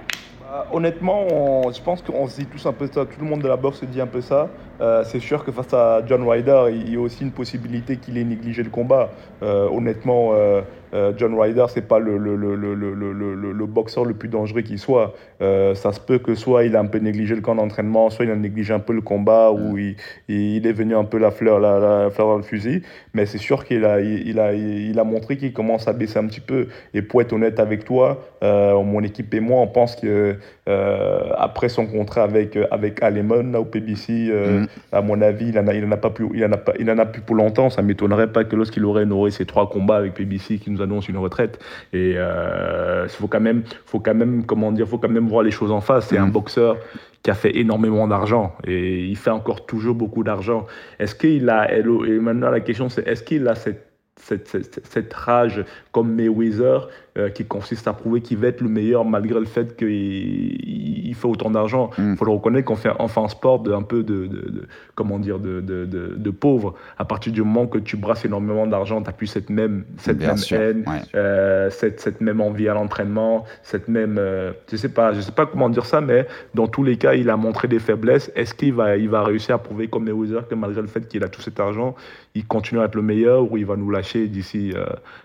[0.48, 1.26] Bah, honnêtement,
[1.72, 3.80] je pense qu'on se dit tous un peu ça, tout le monde de la boxe
[3.80, 4.48] se dit un peu ça.
[4.80, 8.16] Euh, c'est sûr que face à John Ryder, il y a aussi une possibilité qu'il
[8.16, 9.10] ait négligé le combat.
[9.42, 14.62] Euh, honnêtement, euh, John Ryder, c'est pas le, le, le, le, boxeur le plus dangereux
[14.62, 15.14] qui soit.
[15.40, 18.30] ça se peut que soit il a un peu négligé le camp d'entraînement, soit il
[18.30, 19.96] a négligé un peu le combat, ou il,
[20.28, 22.82] il, est venu un peu la fleur, la, fleur dans le fusil.
[23.14, 26.26] Mais c'est sûr qu'il a, il, a, il a montré qu'il commence à baisser un
[26.26, 26.68] petit peu.
[26.94, 31.86] Et pour être honnête avec toi, mon équipe et moi, on pense que après son
[31.86, 34.66] contrat avec, avec Alemon, au PBC, mm.
[34.92, 36.72] À mon avis, il en a, il en a pas plus, il en a pas,
[36.78, 37.70] il en a plus pour longtemps.
[37.70, 41.18] Ça m'étonnerait pas que lorsqu'il aurait honoré ses trois combats avec PBC, nous annonce une
[41.18, 41.58] retraite.
[41.92, 45.42] Et il euh, faut quand même, faut quand même, comment dire, faut quand même voir
[45.42, 46.08] les choses en face.
[46.08, 46.32] C'est un mm.
[46.32, 46.76] boxeur
[47.22, 50.66] qui a fait énormément d'argent et il fait encore toujours beaucoup d'argent.
[50.98, 53.84] Est-ce qu'il a, et maintenant la question c'est, est-ce qu'il a cette
[54.18, 55.62] cette, cette, cette, rage
[55.92, 59.76] comme Mayweather euh, qui consiste à prouver qu'il va être le meilleur malgré le fait
[59.76, 61.90] qu'il il fait autant d'argent.
[61.98, 62.16] Il mm.
[62.16, 65.38] faut le reconnaître qu'on fait enfin un sport de, un peu de, de, comment dire
[65.38, 66.74] de, de, pauvre.
[66.98, 70.36] À partir du moment que tu brasses énormément d'argent, tu plus cette même, cette même
[70.50, 74.16] haine, euh, cette, cette, même envie à l'entraînement, cette même...
[74.18, 77.14] Euh, je sais pas, je sais pas comment dire ça, mais dans tous les cas,
[77.14, 78.30] il a montré des faiblesses.
[78.34, 81.24] Est-ce qu'il va, il va réussir à prouver comme Mayweather que malgré le fait qu'il
[81.24, 81.94] a tout cet argent,
[82.34, 84.74] il continue à être le meilleur ou il va nous lâcher d'ici...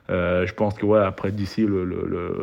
[0.10, 1.81] je pense que ouais, après d'ici le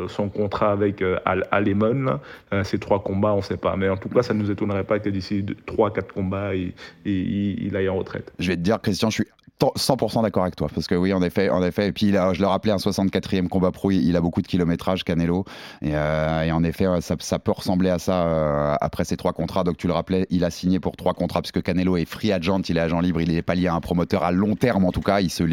[0.09, 1.19] son contrat avec euh,
[1.51, 2.21] Alemon.
[2.53, 3.77] Euh, ces trois combats, on ne sait pas.
[3.77, 6.73] Mais en tout cas, ça ne nous étonnerait pas que d'ici 3-4 combats, il,
[7.05, 8.33] il, il aille en retraite.
[8.39, 9.29] Je vais te dire, Christian, je suis
[9.61, 12.47] 100% d'accord avec toi parce que oui en effet en effet et puis je le
[12.47, 15.45] rappelais un 64e combat pro il, a beaucoup de kilométrage Canelo
[15.83, 19.65] et, euh, et en effet ça, peut ressembler à ça euh, après ces trois contrats.
[19.65, 22.61] Donc tu le rappelais il a signé pour trois contrats puisque Canelo est free agent
[22.69, 24.93] il est agent libre il n'est pas lié à un promoteur à long terme en
[24.93, 25.45] tout cas il se,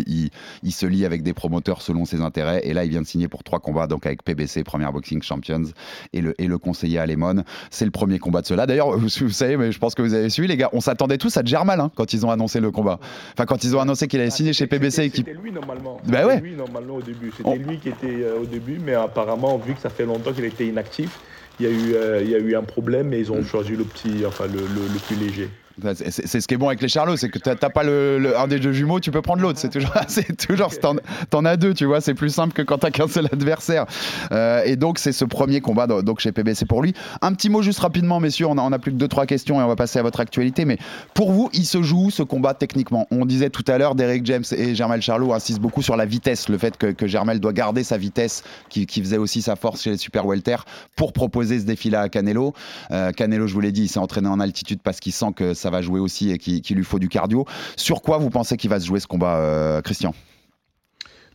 [0.86, 3.60] lie avec des promoteurs selon ses intérêts et là il vient de signer pour trois
[3.60, 5.65] combats donc avec PBC Premier Boxing Champions
[6.13, 8.65] et le, conseiller Alemon c'est le premier combat de cela.
[8.65, 11.17] D'ailleurs vous, vous, savez mais je pense que vous avez suivi les gars on s'attendait
[11.17, 12.99] tous à Germal hein, quand ils ont annoncé le combat.
[13.34, 15.11] Enfin quand ils ont annoncé qu'il avait signé chez PBC.
[15.15, 15.99] C'était lui normalement.
[16.05, 16.39] Bah ouais.
[16.41, 17.31] lui normalement au début.
[17.35, 20.45] C'était lui qui était euh, au début, mais apparemment, vu que ça fait longtemps qu'il
[20.45, 21.19] était inactif,
[21.59, 23.75] il y, a eu, euh, il y a eu un problème et ils ont choisi
[23.75, 25.49] le petit, enfin le, le, le plus léger.
[25.81, 28.47] C'est ce qui est bon avec les Charlots, c'est que t'as pas le, le, un
[28.47, 29.59] des deux jumeaux, tu peux prendre l'autre.
[29.59, 30.95] C'est toujours, c'est toujours, t'en
[31.33, 32.01] en as deux, tu vois.
[32.01, 33.85] C'est plus simple que quand t'as qu'un seul adversaire.
[34.31, 36.93] Euh, et donc c'est ce premier combat donc chez PBC pour lui.
[37.21, 38.47] Un petit mot juste rapidement, messieurs.
[38.47, 40.19] On a, on a plus que deux trois questions et on va passer à votre
[40.19, 40.65] actualité.
[40.65, 40.77] Mais
[41.13, 43.07] pour vous, il se joue ce combat techniquement?
[43.11, 46.49] On disait tout à l'heure, Derek James et Germel Charlot insistent beaucoup sur la vitesse,
[46.49, 49.81] le fait que, que Germel doit garder sa vitesse, qui, qui, faisait aussi sa force
[49.81, 50.57] chez les super welter,
[50.95, 52.53] pour proposer ce défi-là à Canelo.
[52.91, 55.53] Euh, Canelo, je vous l'ai dit, il s'est entraîné en altitude parce qu'il sent que
[55.53, 57.45] ça va jouer aussi et qu'il qui lui faut du cardio.
[57.75, 60.13] Sur quoi vous pensez qu'il va se jouer ce combat, euh, Christian?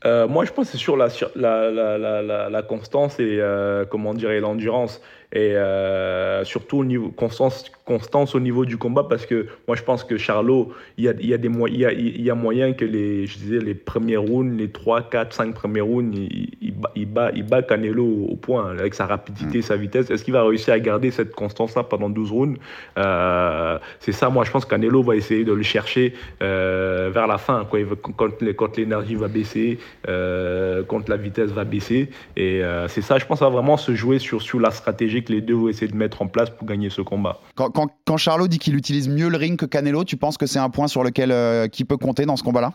[0.07, 5.01] Euh, moi, je pense que c'est sur la, constance et euh, comment l'endurance
[5.33, 9.83] et euh, surtout au niveau constance, constance au niveau du combat parce que moi je
[9.83, 12.31] pense que Charlot il y a, il y a des il y a, il y
[12.31, 16.16] a moyen que les je disais les premiers rounds les 3 4 5 premiers rounds
[16.16, 16.51] il,
[16.97, 19.62] il, bat il bat Canelo au, point avec sa rapidité mmh.
[19.62, 22.59] sa vitesse est-ce qu'il va réussir à garder cette constance là pendant 12 rounds?
[22.99, 27.29] Euh, c'est ça moi je pense que Canelo va essayer de le chercher euh, vers
[27.29, 27.79] la fin quoi.
[28.03, 33.38] quand quand l'énergie va baisser quand la vitesse va baisser et c'est ça je pense
[33.38, 35.96] ça va vraiment se jouer sur sur la stratégie que les deux vont essayer de
[35.96, 37.40] mettre en place pour gagner ce combat.
[37.54, 40.59] Quand, quand, Charlot dit qu'il utilise mieux le ring que Canelo, tu penses que c'est
[40.59, 42.74] un point sur lequel euh, qui peut compter dans ce combat-là?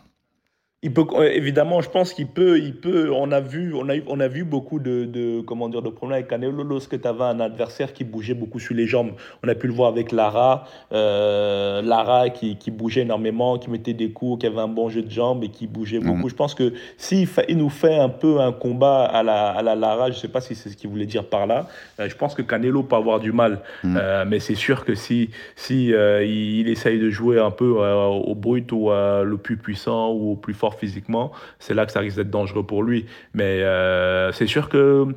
[0.85, 3.11] Il peut, évidemment, je pense qu'il peut, il peut.
[3.11, 6.17] On a vu, on a, on a vu beaucoup de, de comment dire, de problèmes
[6.17, 9.13] avec Canelo lorsque tu avais un adversaire qui bougeait beaucoup sur les jambes.
[9.43, 13.93] On a pu le voir avec Lara, euh, Lara qui, qui, bougeait énormément, qui mettait
[13.93, 16.27] des coups, qui avait un bon jeu de jambes et qui bougeait beaucoup.
[16.27, 16.29] Mmh.
[16.29, 19.73] Je pense que s'il il nous fait un peu un combat à la, à la
[19.73, 21.67] Lara, je sais pas si c'est ce qu'il voulait dire par là.
[21.99, 23.97] Euh, je pense que Canelo peut avoir du mal, mmh.
[23.99, 27.77] euh, mais c'est sûr que si, si euh, il, il, essaye de jouer un peu
[27.79, 31.91] euh, au brut ou le plus puissant ou au plus fort physiquement, c'est là que
[31.91, 33.06] ça risque d'être dangereux pour lui.
[33.34, 35.08] Mais euh, c'est sûr que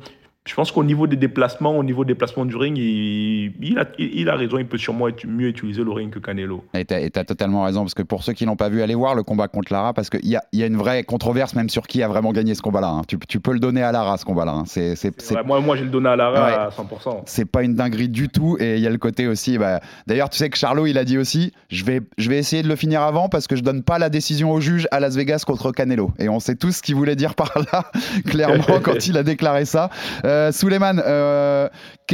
[0.49, 3.85] je pense qu'au niveau des déplacements, au niveau des déplacements du ring, il, il, a,
[3.99, 6.63] il, a, raison, il peut sûrement être mieux utiliser le ring que Canelo.
[6.73, 9.13] Et tu as, totalement raison, parce que pour ceux qui l'ont pas vu, allez voir
[9.13, 11.85] le combat contre Lara, parce qu'il y a, y a, une vraie controverse même sur
[11.85, 12.87] qui a vraiment gagné ce combat-là.
[12.87, 13.01] Hein.
[13.07, 14.53] Tu, tu, peux le donner à Lara, ce combat-là.
[14.53, 14.63] Hein.
[14.65, 14.95] C'est,
[15.45, 16.53] moi, moi j'ai le donné à Lara ouais.
[16.53, 17.21] à 100%.
[17.25, 19.59] C'est pas une dinguerie du tout, et il y a le côté aussi.
[19.59, 22.63] Bah, D'ailleurs, tu sais que Charlot, il a dit aussi je vais, je vais essayer
[22.63, 25.15] de le finir avant, parce que je donne pas la décision au juge à Las
[25.15, 26.11] Vegas contre Canelo.
[26.17, 27.85] Et on sait tous ce qu'il voulait dire par là,
[28.25, 29.91] clairement, quand il a déclaré ça.
[30.25, 31.67] Euh, Suleiman, euh,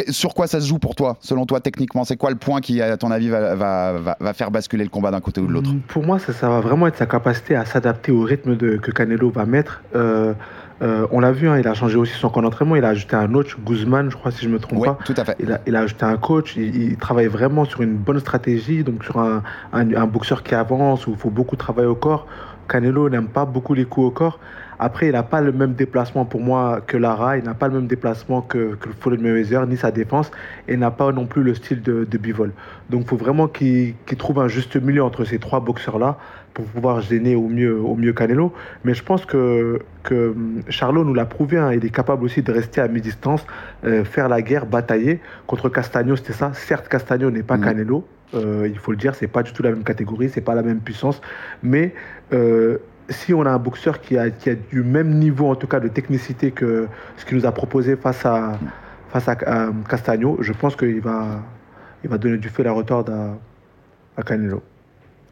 [0.09, 2.03] sur quoi ça se joue pour toi, selon toi, techniquement?
[2.03, 4.89] C'est quoi le point qui, à ton avis, va, va, va, va faire basculer le
[4.89, 5.69] combat d'un côté ou de l'autre?
[5.87, 8.91] Pour moi, ça, ça, va vraiment être sa capacité à s'adapter au rythme de, que
[8.91, 9.81] Canelo va mettre.
[9.95, 10.33] Euh,
[10.81, 12.75] euh, on l'a vu, hein, il a changé aussi son camp d'entraînement.
[12.75, 14.97] Il a ajouté un coach, Guzman, je crois, si je me trompe oui, pas.
[15.05, 15.35] tout à fait.
[15.39, 16.55] Il a, il a ajouté un coach.
[16.57, 20.53] Il, il, travaille vraiment sur une bonne stratégie, donc sur un, un, un boxeur qui
[20.55, 22.27] avance où il faut beaucoup travailler au corps.
[22.67, 24.39] Canelo n'aime pas beaucoup les coups au corps.
[24.79, 27.75] Après, il n'a pas le même déplacement pour moi que Lara, il n'a pas le
[27.75, 30.31] même déplacement que, que Floyd Mayweather, ni sa défense,
[30.67, 32.51] et n'a pas non plus le style de, de Bivol.
[32.89, 36.17] Donc il faut vraiment qu'il qu trouve un juste milieu entre ces trois boxeurs-là
[36.53, 38.53] pour pouvoir gêner au mieux, au mieux Canelo.
[38.85, 40.33] Mais je pense que, que
[40.69, 43.45] Charlot nous l'a prouvé, hein, il est capable aussi de rester à mi-distance,
[43.83, 45.19] euh, faire la guerre, batailler.
[45.47, 46.51] Contre Castagno, c'était ça.
[46.53, 47.61] Certes, Castagno n'est pas mmh.
[47.61, 50.55] Canelo, euh, il faut le dire, c'est pas du tout la même catégorie, c'est pas
[50.55, 51.21] la même puissance,
[51.61, 51.93] mais
[52.33, 52.77] euh,
[53.09, 55.79] si on a un boxeur qui a, qui a, du même niveau, en tout cas
[55.79, 56.87] de technicité que
[57.17, 58.57] ce qu'il nous a proposé face à,
[59.09, 61.41] face à, à Castagno, je pense qu'il va,
[62.03, 63.37] il va donner du feu à la retorde à,
[64.17, 64.61] à Canelo.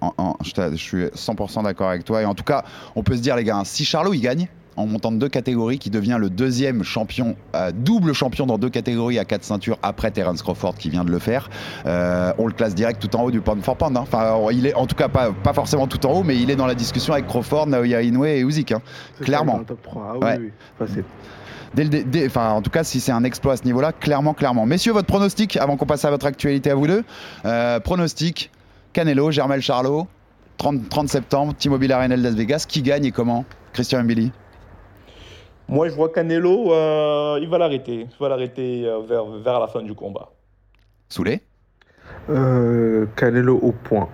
[0.01, 2.21] En, je, suis 100% d'accord avec toi.
[2.21, 4.85] Et en tout cas, on peut se dire, les gars, si Charlot il gagne, en
[4.85, 9.19] montant de deux catégories, qui devient le deuxième champion, euh, double champion dans deux catégories
[9.19, 11.49] à quatre ceintures après Terence Crawford qui vient de le faire.
[11.85, 13.97] Euh, on le classe direct tout en haut du pound for pound.
[13.97, 14.01] Hein.
[14.01, 16.55] Enfin, il est en tout cas pas, pas forcément tout en haut, mais il est
[16.55, 18.71] dans la discussion avec Crawford, Naoya Inoue et Usyk.
[18.71, 18.81] Hein.
[19.21, 19.59] Clairement.
[19.59, 20.03] Ça, top 3.
[20.03, 20.37] Ah, oui, ouais.
[20.39, 20.51] oui.
[20.77, 21.03] Facile.
[21.73, 24.33] Dès le, dès, enfin, en tout cas, si c'est un exploit à ce niveau-là, clairement,
[24.33, 24.65] clairement.
[24.65, 27.03] Messieurs, votre pronostic, avant qu'on passe à votre actualité à vous deux.
[27.45, 28.51] Euh, pronostic,
[28.93, 30.07] Canelo, Germel Charlot,
[30.57, 32.65] 30, 30 septembre, T-Mobile Arena Las Vegas.
[32.67, 33.45] Qui gagne et comment?
[33.73, 34.31] Christian Mbili
[35.67, 38.07] Moi, je vois Canelo, euh, il va l'arrêter.
[38.09, 40.29] Il va l'arrêter euh, vers, vers la fin du combat.
[41.09, 41.41] Soulé
[42.29, 44.09] Euh, Canelo au point.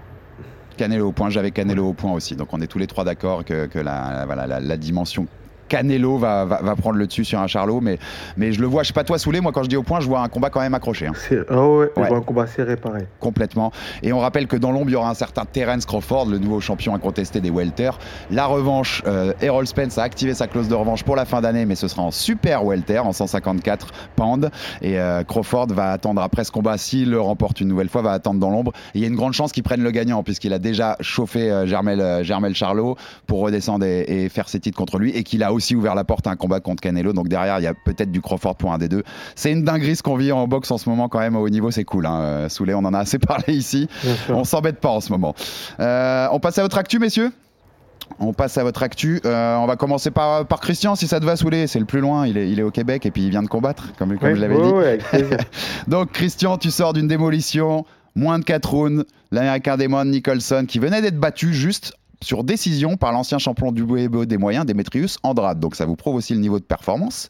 [0.78, 2.36] Canelo au point, j'avais Canelo au point aussi.
[2.36, 5.28] Donc on est tous les trois d'accord que, que la, la dimension
[5.70, 8.00] Canelo va, va, va, prendre le dessus sur un Charlot, mais,
[8.36, 10.00] mais je le vois, je sais pas toi Soulé, moi quand je dis au point,
[10.00, 11.08] je vois un combat quand même accroché.
[11.08, 11.14] Hein.
[11.52, 12.04] Oh ouais, ouais.
[12.04, 13.06] Je vois un combat serré pareil.
[13.20, 13.72] Complètement.
[14.04, 16.60] Et on rappelle que dans l'ombre, il y aura un certain Terence Crawford, le nouveau
[16.60, 17.92] champion incontesté des welter.
[18.32, 21.66] La revanche, euh, Errol Spence a activé sa clause de revanche pour la fin d'année,
[21.66, 24.50] mais ce sera en super welter, en 154 pounds.
[24.82, 28.12] Et euh, Crawford va attendre après ce combat, s'il le remporte une nouvelle fois, va
[28.12, 28.72] attendre dans l'ombre.
[28.94, 31.66] Il y a une grande chance qu'il prenne le gagnant, puisqu'il a déjà chauffé euh,
[31.66, 32.96] Germel, Germel Charlot
[33.28, 36.04] pour redescendre et, et, faire ses titres contre lui, et qu'il a aussi ouvert la
[36.04, 37.14] porte à un combat contre Canelo.
[37.14, 39.04] Donc derrière, il y a peut-être du Crawford pour un des deux.
[39.36, 41.50] C'est une dinguerie ce qu'on vit en boxe en ce moment quand même au haut
[41.50, 42.06] niveau, c'est cool.
[42.06, 42.48] Hein.
[42.50, 43.88] Soulé, on en a assez parlé ici.
[44.30, 45.36] On s'embête pas en ce moment.
[45.80, 47.32] Euh, on passe à votre actu, messieurs?
[48.20, 49.22] On passe à votre actu.
[49.26, 51.68] Euh, on va commencer par, par Christian, si ça te va, Soulé.
[51.68, 52.26] C'est le plus loin.
[52.26, 54.36] Il est, il est au Québec et puis il vient de combattre, comme, comme oui,
[54.36, 54.72] je l'avais dit.
[55.14, 55.22] Oui,
[55.88, 57.86] Donc, Christian, tu sors d'une démolition.
[58.16, 59.06] Moins de 4 rounds.
[59.32, 64.26] L'américain Damon Nicholson, qui venait d'être battu juste sur décision par l'ancien champion du WBO
[64.26, 65.60] des moyens, Demetrius Andrade.
[65.60, 67.30] Donc ça vous prouve aussi le niveau de performance.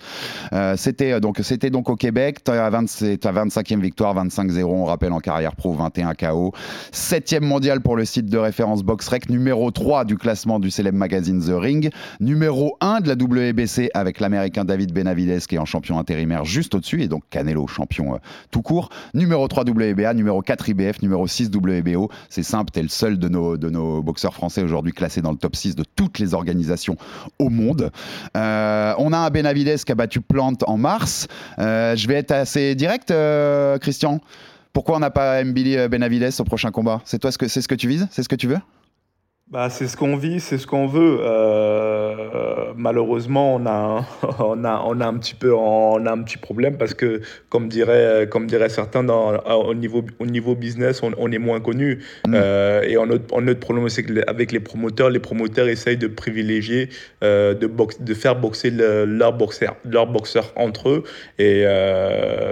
[0.52, 2.44] Euh, c'était donc c'était donc au Québec.
[2.44, 4.64] Tu as 25e victoire, 25-0.
[4.64, 6.54] On rappelle en carrière pro, 21 KO.
[6.92, 11.40] 7e mondial pour le site de référence BoxRec, numéro 3 du classement du célèbre magazine
[11.40, 16.00] The Ring, numéro 1 de la WBC avec l'américain David Benavides qui est en champion
[16.00, 18.18] intérimaire juste au-dessus et donc Canelo champion euh,
[18.50, 18.90] tout court.
[19.14, 22.10] Numéro 3 WBA, numéro 4 IBF, numéro 6 WBO.
[22.30, 25.32] C'est simple, tu es le seul de nos de nos boxeurs français aujourd'hui classé dans
[25.32, 26.98] le top 6 de toutes les organisations
[27.38, 27.92] au monde.
[28.36, 31.28] Euh, on a un Benavides qui a battu Plante en mars.
[31.60, 34.20] Euh, je vais être assez direct, euh, Christian.
[34.74, 37.02] Pourquoi on n'a pas Mbili Benavides au prochain combat?
[37.06, 38.08] C'est toi ce que c'est ce que tu vises?
[38.12, 38.60] C'est ce que tu veux?
[39.52, 41.22] Bah, c'est ce qu'on vit, c'est ce qu'on veut.
[41.22, 44.06] Euh, malheureusement, on a,
[44.40, 47.68] on a, on a un petit peu, on a un petit problème parce que, comme
[47.68, 51.98] dirait, comme dirait certains, dans, au niveau, au niveau business, on, on est moins connu.
[52.28, 52.34] Mmh.
[52.36, 56.90] Euh, et notre, notre problème, c'est qu'avec les promoteurs, les promoteurs essayent de privilégier,
[57.24, 61.04] euh, de, boxe, de faire boxer le, leurs boxeurs, leurs boxeurs entre eux.
[61.40, 61.66] Et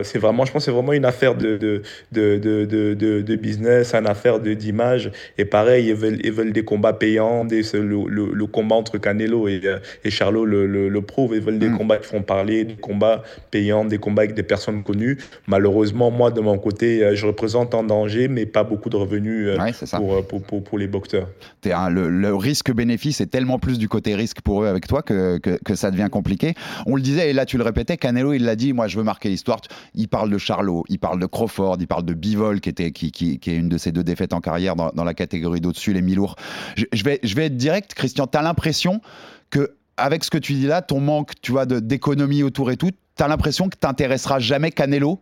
[0.02, 3.94] c'est vraiment, je pense, c'est vraiment une affaire de, de, de, de, de, de business,
[3.94, 5.12] une affaire d'image.
[5.38, 8.98] Et pareil, ils veulent, ils veulent des combats payants, des, le, le, le, combat entre
[8.98, 9.62] Canelo et,
[10.04, 11.36] et Charlot le, le, le prouve.
[11.36, 11.78] Ils veulent des mmh.
[11.78, 15.18] combats qui font parler, des combats payants, des combats avec des personnes connues.
[15.48, 19.72] Malheureusement, moi, de mon côté, je représente un danger, mais pas beaucoup de revenus ouais,
[19.92, 21.28] pour, pour, pour, pour, les boxeurs.
[21.66, 25.38] Un, le, le risque-bénéfice est tellement plus du côté risque pour eux avec toi que,
[25.38, 26.54] que, que, ça devient compliqué.
[26.86, 29.04] On le disait, et là tu le répétais, Canelo, il l'a dit, moi je veux
[29.04, 29.60] marquer l'histoire.
[29.94, 33.12] Il parle de Charlot, il parle de Crawford, il parle de Bivol, qui, était, qui,
[33.12, 35.94] qui, qui est une de ses deux défaites en carrière dans, dans la catégorie d'au-dessus,
[35.94, 36.36] les mi-lourds.
[36.78, 39.02] Je, vais, être direct, Christian, tu as l'impression
[39.50, 42.92] que avec ce que tu dis là, ton manque, tu vois, d'économie autour et tout,
[42.92, 45.20] tu as l'impression que t'intéresseras jamais Canelo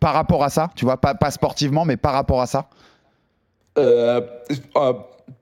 [0.00, 2.68] par rapport à ça, tu vois, pas, pas sportivement, mais par rapport à ça?
[3.78, 4.20] Euh,
[4.76, 4.92] euh,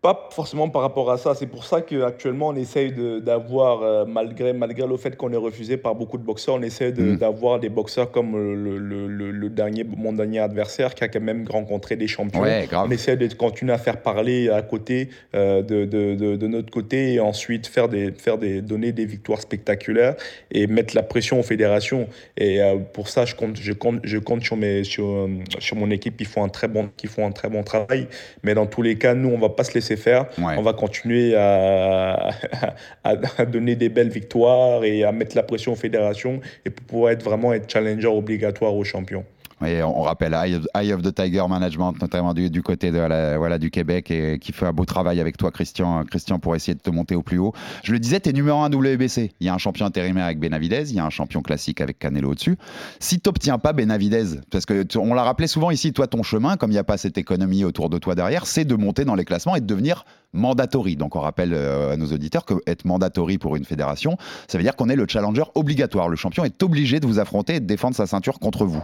[0.03, 1.35] pas forcément par rapport à ça.
[1.35, 5.77] C'est pour ça qu'actuellement, on essaye d'avoir, euh, malgré, malgré le fait qu'on est refusé
[5.77, 7.61] par beaucoup de boxeurs, on essaie d'avoir mmh.
[7.61, 11.46] des boxeurs comme le, le, le, le, dernier, mon dernier adversaire qui a quand même
[11.49, 12.40] rencontré des champions.
[12.40, 16.46] Ouais, on essaie de continuer à faire parler à côté, euh, de, de, de, de,
[16.46, 20.16] notre côté, et ensuite faire des, faire des, donner des victoires spectaculaires
[20.51, 22.09] et mettre la pression aux fédérations.
[22.37, 25.90] Et euh, pour ça, je compte, je compte, je compte sur, mes, sur, sur mon
[25.90, 28.09] équipe qui font, un très bon, qui font un très bon travail.
[28.42, 30.26] Mais dans tous les cas, nous, on va pas se laisser faire.
[30.38, 30.54] Ouais.
[30.58, 32.30] On va continuer à,
[33.04, 36.86] à, à, donner des belles victoires et à mettre la pression aux fédérations et pour
[36.86, 39.24] pouvoir être vraiment être challenger obligatoire aux champions.
[39.60, 44.52] On rappelle Eye of, the Tiger Management, notamment du, côté de du Québec, et qui
[44.52, 47.38] fait un beau travail avec toi, Christian, Christian, pour essayer de te monter au plus
[47.38, 47.54] haut.
[47.82, 49.32] Je le disais, tu es numéro 1 WBC.
[49.40, 51.98] Il y a un champion intérimaire avec Benavidez, il y a un champion classique avec
[51.98, 52.56] Canelo au-dessus.
[53.00, 56.56] Si tu n'obtiens pas Benavidez, parce que on l'a rappelé souvent ici, toi, ton chemin,
[56.56, 59.14] comme il n'y a pas cette économie autour de toi derrière, c'est de monter dans
[59.14, 60.04] les classements et de devenir
[60.37, 60.96] mandatory.
[60.96, 64.16] Donc on rappelle euh, à nos auditeurs que être mandatory pour une fédération,
[64.49, 66.09] ça veut dire qu'on est le challenger obligatoire.
[66.09, 68.83] Le champion est obligé de vous affronter et de défendre sa ceinture contre vous.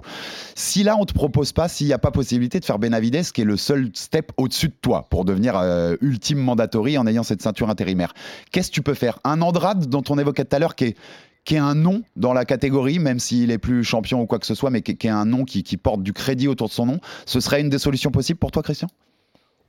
[0.55, 3.43] Si là on te propose pas, s'il n'y a pas possibilité de faire Benavides, qui
[3.43, 7.43] est le seul step au-dessus de toi pour devenir euh, ultime mandatory en ayant cette
[7.43, 8.15] ceinture intérimaire,
[8.51, 9.19] qu'est-ce que tu peux faire?
[9.25, 10.97] Un Andrade dont on évoquait tout à l'heure qui est
[11.45, 14.47] qui est un nom dans la catégorie, même s'il est plus champion ou quoi que
[14.47, 17.01] ce soit, mais qui, est un nom qui porte du crédit autour de son nom,
[17.27, 18.87] ce serait une des solutions possibles pour toi, Christian?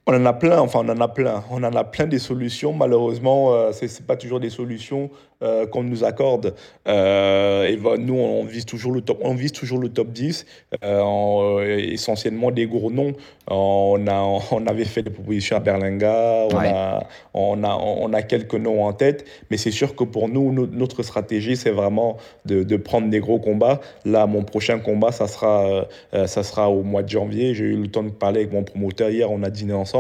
[0.06, 1.46] On en a plein, enfin on en a plein.
[1.50, 2.74] On en a plein des solutions.
[2.74, 5.10] Malheureusement, euh, ce c'est pas toujours des solutions
[5.42, 6.56] euh, qu'on nous accorde.
[6.90, 10.46] Euh, et ben, nous, on vise toujours le top, on vise toujours le top 10,
[10.84, 13.14] en, essentiellement des gros noms.
[13.48, 18.22] On, a, on avait fait des propositions à Berlinga, on, a, on, a, on a
[18.24, 22.64] quelques noms en tête, mais c'est sûr que pour nous, notre stratégie, c'est vraiment de,
[22.64, 23.80] de, prendre des gros combats.
[24.04, 25.88] Là, mon prochain combat, ça sera,
[26.26, 27.54] ça sera au mois de janvier.
[27.54, 29.93] J'ai eu le temps de parler avec mon promoteur hier, on a dîné ensemble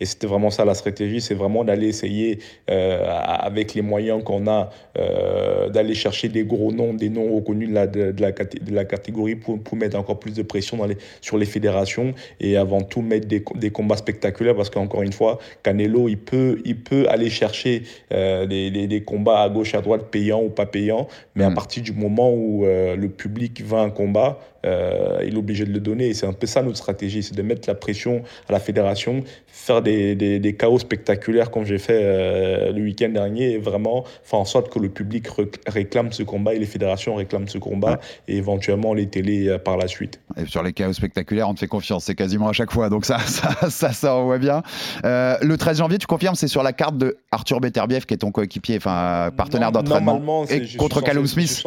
[0.00, 2.38] et c'était vraiment ça la stratégie, c'est vraiment d'aller essayer,
[2.70, 7.68] euh, avec les moyens qu'on a, euh, d'aller chercher des gros noms, des noms reconnus
[7.68, 10.86] de la, de, la, de la catégorie pour, pour, mettre encore plus de pression dans
[10.86, 15.12] les, sur les fédérations et avant tout mettre des, des combats spectaculaires parce qu'encore une
[15.12, 19.80] fois, Canelo, il peut, il peut aller chercher euh, des, des, combats à gauche, à
[19.80, 21.54] droite, payants ou pas payants, mais à mm.
[21.54, 25.80] partir du moment où le public va un combat, euh, il est obligé de le
[25.80, 26.08] donner.
[26.08, 29.24] Et c'est un peu ça notre stratégie, c'est de mettre la pression à la fédération,
[29.46, 34.38] faire des, des, chaos spectaculaires comme j'ai fait euh, le week-end dernier, et vraiment faire
[34.38, 35.26] en sorte que le public
[35.66, 39.76] réclame ce combat et les fédérations réclament ce combat, et éventuellement les télés euh, par
[39.76, 40.20] la suite.
[40.36, 43.04] Et sur les chaos spectaculaires, on te fait confiance, c'est quasiment à chaque fois, donc
[43.04, 44.62] ça, ça, ça, ça on voit bien.
[45.04, 48.30] le 13 janvier, tu confirmes, c'est sur la carte de Arthur Beterbiev, qui est ton
[48.30, 51.64] coéquipier, enfin partenaire d'entraînement, et contre Callum Smith.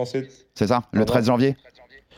[0.54, 1.56] C'est ça, le 13 janvier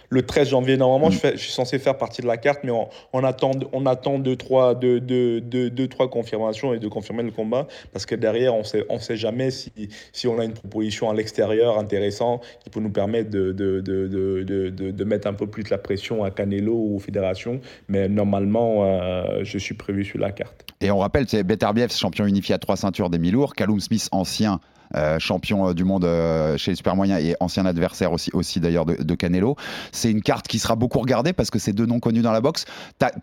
[0.09, 0.77] le 13 janvier.
[0.77, 2.71] Normalement, je, suis censé faire partie de la carte, mais
[3.13, 7.31] on, attend, on attend deux, trois, deux, deux, deux, trois confirmations et de confirmer le
[7.31, 7.67] combat.
[7.91, 9.71] Parce que derrière, on sait, on sait jamais si,
[10.13, 14.69] si on a une proposition à l'extérieur intéressante qui peut nous permettre de, de, de,
[14.69, 17.59] de, mettre un peu plus la pression à Canelo ou aux fédérations.
[17.87, 20.65] Mais normalement, euh, je suis prévu sur la carte.
[20.81, 23.55] Et on rappelle, c'est Beterbiev, champion unifié à trois ceintures des mi-lourds.
[23.55, 24.59] Callum Smith, ancien
[24.95, 28.59] euh, champion euh, du monde euh, chez les super moyens et ancien adversaire aussi, aussi
[28.59, 29.55] d'ailleurs de, Canelo.
[29.91, 32.41] C'est une carte qui sera beaucoup regardée parce que c'est deux noms connus dans la
[32.41, 32.65] boxe.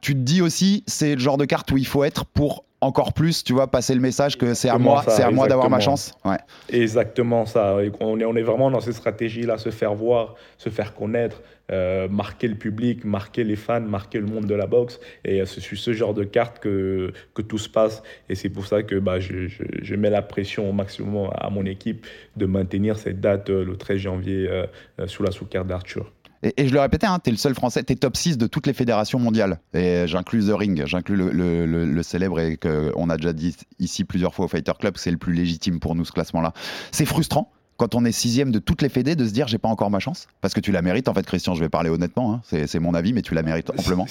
[0.00, 3.12] Tu te dis aussi, c'est le genre de carte où il faut être pour encore
[3.12, 5.80] plus, tu vois, passer le message que c'est à moi, c'est à moi d'avoir ma
[5.80, 6.12] chance.
[6.24, 6.36] Ouais.
[6.68, 7.76] Exactement ça.
[8.00, 11.40] On est, on est vraiment dans cette stratégie-là, se faire voir, se faire connaître.
[11.72, 15.00] Euh, marquer le public, marquer les fans, marquer le monde de la boxe.
[15.24, 18.02] Et c'est sur ce genre de carte que, que tout se passe.
[18.28, 21.64] Et c'est pour ça que bah, je, je, mets la pression au maximum à mon
[21.64, 24.66] équipe de maintenir cette date euh, le 13 janvier euh,
[25.06, 26.12] sous la sous-carte d'Arthur.
[26.44, 28.46] Et, je le répétais, hein, tu es le seul français, tu es top 6 de
[28.46, 29.60] toutes les fédérations mondiales.
[29.72, 34.04] Et j'inclus The Ring, j'inclus le, le, le, célèbre et qu'on a déjà dit ici
[34.04, 36.52] plusieurs fois au Fighter Club, c'est le plus légitime pour nous ce classement-là.
[36.92, 39.68] C'est frustrant quand on est sixième de toutes les fédés, de se dire j'ai pas
[39.68, 42.34] encore ma chance Parce que tu la mérites, en fait, Christian, je vais parler honnêtement,
[42.34, 42.40] hein.
[42.44, 44.06] c'est mon avis, mais tu la mérites amplement.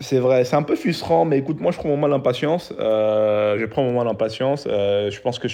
[0.00, 2.74] C'est vrai, c'est un peu frustrant, mais écoute, moi je prends mon mal d'impatience.
[2.80, 4.12] Euh, je prends mon mal.
[4.66, 5.46] Euh, je pense que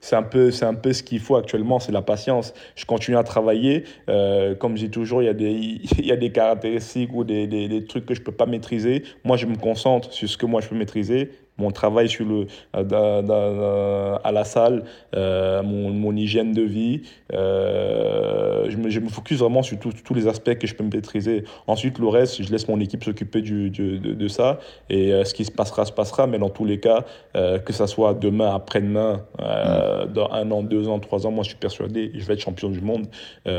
[0.00, 2.54] c'est un peu, c'est un peu ce qu'il faut actuellement, c'est la patience.
[2.76, 3.84] Je continue à travailler.
[4.08, 5.50] Euh, comme je dis toujours, il y a des,
[5.98, 9.02] il y a des caractéristiques ou des, des, des trucs que je peux pas maîtriser.
[9.22, 12.46] Moi, je me concentre sur ce que moi je peux maîtriser mon travail sur le,
[12.74, 17.02] euh, à la salle, euh, mon, mon, hygiène de vie.
[17.32, 21.44] Euh, je, me, je, me, focus vraiment sur tous les aspects que je peux maîtriser.
[21.66, 24.58] Ensuite, le reste, je laisse mon équipe s'occuper du, de, de, ça.
[24.90, 26.26] Et ce qui se passera, se passera.
[26.26, 30.98] Mais dans tous les cas, que ça soit demain, après-demain, dans un an, deux ans,
[30.98, 33.06] trois ans, moi, je suis persuadé, je vais être champion du monde.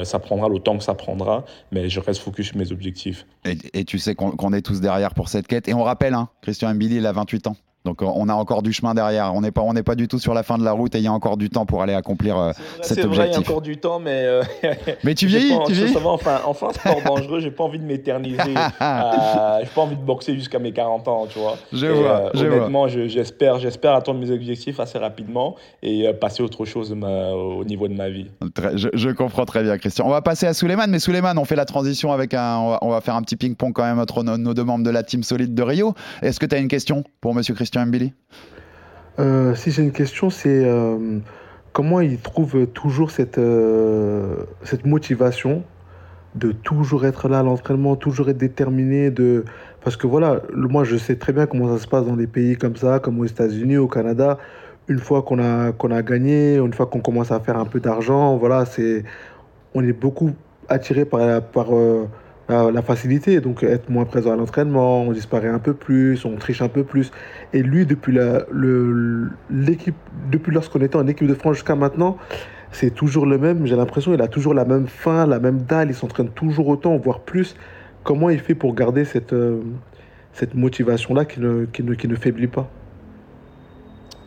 [0.04, 3.26] ça prendra le temps que ça prendra, mais je reste focus sur mes objectifs.
[3.74, 5.68] Et, tu sais qu'on est tous derrière pour cette quête.
[5.68, 7.56] Et on rappelle, hein, Christian Mbili, il a 28 ans.
[7.86, 9.34] Donc on a encore du chemin derrière.
[9.36, 10.98] On n'est pas, on n'est pas du tout sur la fin de la route et
[10.98, 13.16] il y a encore du temps pour aller accomplir euh, cet objectif.
[13.16, 14.24] Vrai, il y a encore du temps, mais.
[14.26, 14.44] Euh,
[15.04, 15.96] mais tu vieillis, tu vieillis.
[16.04, 17.40] enfin, enfin, sport dangereux.
[17.40, 18.40] J'ai pas envie de m'éterniser.
[18.82, 21.58] euh, j'ai pas envie de boxer jusqu'à mes 40 ans, tu vois.
[21.72, 22.32] Je vois.
[22.36, 27.88] Euh, honnêtement, j'espère, j'espère atteindre mes objectifs assez rapidement et passer autre chose au niveau
[27.88, 28.28] de ma vie.
[28.74, 30.08] je, comprends très bien, Christian.
[30.08, 32.78] On va passer à Suleiman, mais Suleiman, on fait la transition avec un.
[32.82, 35.04] On va, faire un petit ping-pong quand même entre nos, nos, deux membres de la
[35.04, 35.94] team solide de Rio.
[36.24, 37.75] Est-ce que tu as une question pour Monsieur Christian?
[37.84, 38.14] Mbili?
[39.20, 41.20] Euh, si j'ai une question, c'est euh,
[41.74, 45.64] comment il trouve toujours cette, euh, cette motivation
[46.36, 49.46] de toujours être là à l'entraînement, toujours être déterminé, de...
[49.82, 52.58] parce que voilà, moi je sais très bien comment ça se passe dans des pays
[52.58, 54.38] comme ça, comme aux États-Unis, au Canada.
[54.88, 57.80] Une fois qu'on a, qu'on a gagné, une fois qu'on commence à faire un peu
[57.80, 59.04] d'argent, voilà, c'est,
[59.74, 60.32] on est beaucoup
[60.68, 61.68] attiré par, par
[62.50, 66.62] la, facilité, donc être moins présent à l'entraînement, on disparaît un peu plus, on triche
[66.62, 67.12] un peu plus.
[67.54, 68.46] Et lui, depuis la,
[69.50, 69.96] l'équipe,
[70.32, 72.18] depuis lorsqu'on était en équipe de France jusqu'à maintenant,
[72.72, 73.66] c'est toujours le même.
[73.66, 75.90] J'ai l'impression qu'il a toujours la même faim, la même dalle.
[75.90, 77.56] Il s'entraîne toujours autant, voire plus.
[78.04, 79.62] Comment il fait pour garder cette, euh,
[80.54, 82.70] motivation-là qui ne faiblit pas?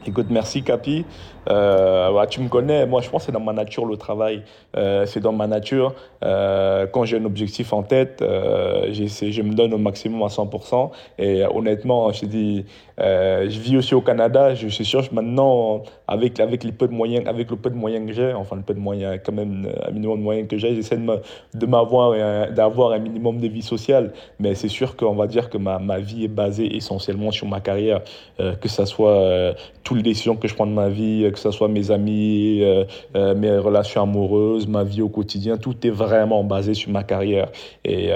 [0.07, 1.05] Écoute, merci Capi.
[1.51, 4.43] Euh, tu me connais, moi je pense que c'est dans ma nature le travail.
[4.77, 5.95] Euh, c'est dans ma nature.
[6.25, 10.91] Euh, quand j'ai un objectif en tête, je me donne au maximum à 100%.
[11.19, 12.65] Et honnêtement, je dis,
[12.99, 14.55] je vis aussi au Canada.
[14.55, 18.07] Je suis sûr que maintenant, avec, les peu de moyens, avec le peu de moyens
[18.07, 20.75] que j'ai, enfin le peu de moyens, quand même un minimum de moyens que j'ai,
[20.75, 24.13] j'essaie de m'avoir d'avoir un minimum de vie sociale.
[24.39, 27.61] Mais c'est sûr qu'on va dire que ma, ma vie est basée essentiellement sur ma
[27.61, 28.03] carrière,
[28.39, 29.55] que ce soit
[29.89, 32.59] toutes les décisions que je prends de ma vie, euh, que ce soit mes amis,
[32.61, 32.85] euh,
[33.17, 37.49] euh, mes relations amoureuses, ma vie au quotidien, tout est vraiment basé sur ma carrière.
[37.87, 38.11] Et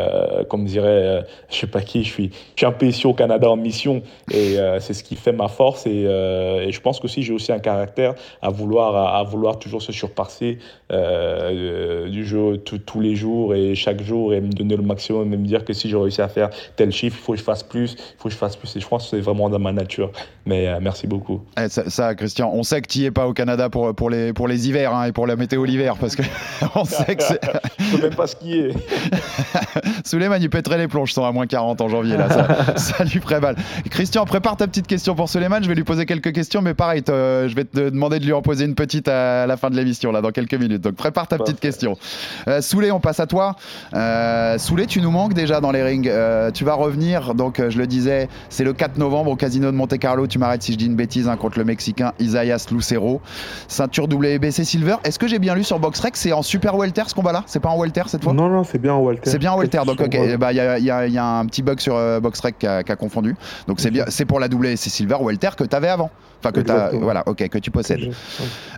[0.50, 4.02] comme dirait, je sais pas qui, je suis, je un peu au Canada en mission
[4.30, 5.86] et c'est ce qui fait ma force.
[5.86, 9.92] Et, je pense que si j'ai aussi un caractère à vouloir, à, vouloir toujours se
[9.92, 10.58] surpasser
[10.90, 15.46] du jeu tous les jours et chaque jour et me donner le maximum et me
[15.46, 17.92] dire que si j'ai réussi à faire tel chiffre, il faut que je fasse plus,
[17.92, 18.76] il faut que je fasse plus.
[18.76, 20.10] Et je pense que c'est vraiment dans ma nature.
[20.44, 21.40] Mais merci beaucoup.
[21.64, 24.10] Eh, ça, ça, Christian, on sait que tu n'y es pas au Canada pour, pour,
[24.10, 26.22] les, pour les hivers hein, et pour la météo l'hiver, parce que
[26.74, 27.40] on sait que c'est.
[27.78, 28.74] Je peux même pas skier.
[30.04, 33.20] Souleymane, il pèterait les je sens à moins 40 en janvier, là, ça, ça lui
[33.40, 33.56] mal.
[33.90, 37.02] Christian, prépare ta petite question pour Souleymane, je vais lui poser quelques questions, mais pareil,
[37.06, 40.12] je vais te demander de lui en poser une petite à la fin de l'émission,
[40.12, 40.82] là, dans quelques minutes.
[40.82, 41.96] Donc prépare ta petite question.
[42.48, 43.56] Euh, Souley, on passe à toi.
[43.94, 46.08] Euh, Souley, tu nous manques déjà dans les rings.
[46.08, 49.70] Euh, tu vas revenir, donc euh, je le disais, c'est le 4 novembre au Casino
[49.70, 50.26] de Monte Carlo.
[50.26, 53.20] Tu m'arrêtes si je dis une bêtise, hein, contre le Mexicain Isaias Lucero.
[53.68, 54.96] Ceinture WBC Silver.
[55.05, 56.16] Est-ce que j'ai bien lu sur BoxRec?
[56.16, 57.42] C'est en super welter ce combat-là?
[57.46, 58.32] C'est pas en welter cette fois?
[58.32, 59.22] Non, non, c'est bien en Walter.
[59.30, 60.12] c'est bien en welter, donc ok.
[60.14, 62.20] Sur- Bah, Il y, a, il y a- y a un petit bug sur euh,
[62.20, 63.34] BoxRec qui a, confondu.
[63.68, 66.11] Donc c'est bien, c'est pour la WC Silver welter que tu avais avant.
[66.40, 67.03] Enfin que t'as, Exactement.
[67.03, 68.11] voilà, ok, que tu possèdes.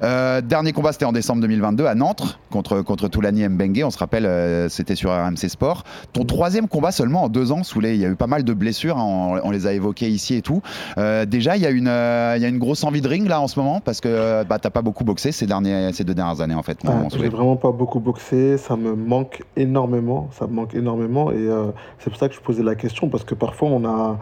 [0.02, 3.82] Euh, dernier combat, c'était en décembre 2022 à Nantes contre contre Toulani Mbengue.
[3.86, 5.84] On se rappelle, euh, c'était sur RMC Sport.
[6.12, 7.94] Ton troisième combat seulement en deux ans, Souley.
[7.96, 9.04] Il y a eu pas mal de blessures, hein,
[9.42, 10.60] on, on les a évoquées ici et tout.
[10.98, 13.40] Euh, déjà, il y a une il y a une grosse envie de ring là
[13.40, 16.40] en ce moment parce que bah, t'as pas beaucoup boxé ces derniers ces deux dernières
[16.40, 16.78] années en fait.
[16.86, 21.36] Ah, j'ai vraiment pas beaucoup boxé, ça me manque énormément, ça me manque énormément et
[21.36, 21.66] euh,
[21.98, 24.18] c'est pour ça que je posais la question parce que parfois on a,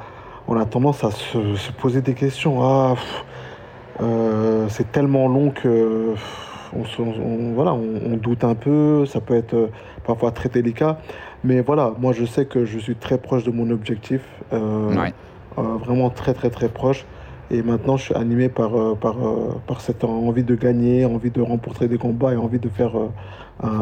[0.48, 2.62] on a tendance à se, se poser des questions.
[2.62, 2.94] Ah,
[4.00, 6.14] euh, c'est tellement long que
[6.74, 9.66] on, se- on- voilà, on, on doute un peu, ça peut être euh,
[10.04, 10.98] parfois très délicat.
[11.44, 14.22] Mais voilà, moi je sais que je suis très proche de mon objectif,
[14.52, 15.12] euh, Ouais.
[15.58, 17.04] euh, vraiment très très très proche.
[17.50, 21.30] Et maintenant, je suis animé par, euh, par, euh, par cette envie de gagner, envie
[21.30, 23.08] de remporter des combats et envie de faire euh,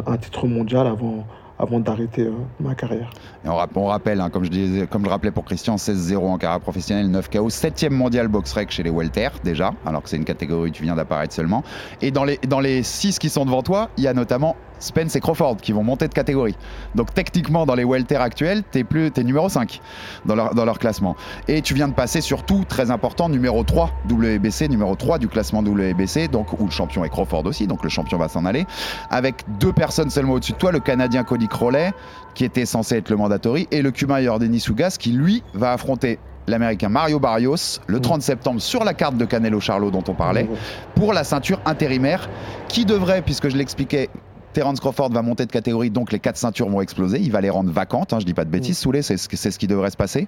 [0.07, 1.25] un, titre mondial avant,
[1.59, 3.11] avant d'arrêter ma carrière.
[3.45, 6.39] On, rapp- on rappelle, hein, comme, je disais, comme je rappelais pour Christian, 16-0 en
[6.39, 10.17] carrière professionnelle, 9 KO, 7ème mondial box rec chez les welter déjà, alors que c'est
[10.17, 11.63] une catégorie où tu viens d'apparaître seulement.
[12.03, 15.15] Et dans les, dans les 6 qui sont devant toi, il y a notamment Spence
[15.17, 16.57] et Crawford qui vont monter de catégorie.
[16.95, 19.81] Donc techniquement, dans les welter actuels, t'es plus es numéro 5
[20.27, 21.17] dans leur, dans leur classement.
[21.49, 25.61] Et tu viens de passer surtout, très important, numéro 3 WBC, numéro 3 du classement
[25.61, 28.67] WBC, donc où le champion est Crawford aussi, donc le champion va s'en aller,
[29.11, 31.93] avec deux personnes seulement au-dessus de toi, le Canadien Cody Crowley,
[32.35, 36.19] qui était censé être le mandatory, et le Cubain Jordanis Sugas, qui lui va affronter
[36.47, 40.49] l'américain Mario Barrios le 30 septembre sur la carte de Canelo Charlo dont on parlait,
[40.95, 42.29] pour la ceinture intérimaire,
[42.69, 44.09] qui devrait, puisque je l'expliquais,
[44.53, 47.21] Terence Crawford va monter de catégorie, donc les quatre ceintures vont exploser.
[47.21, 49.67] Il va les rendre vacantes, hein, je dis pas de bêtises, Soulé, c'est ce, qui
[49.67, 50.27] devrait se passer.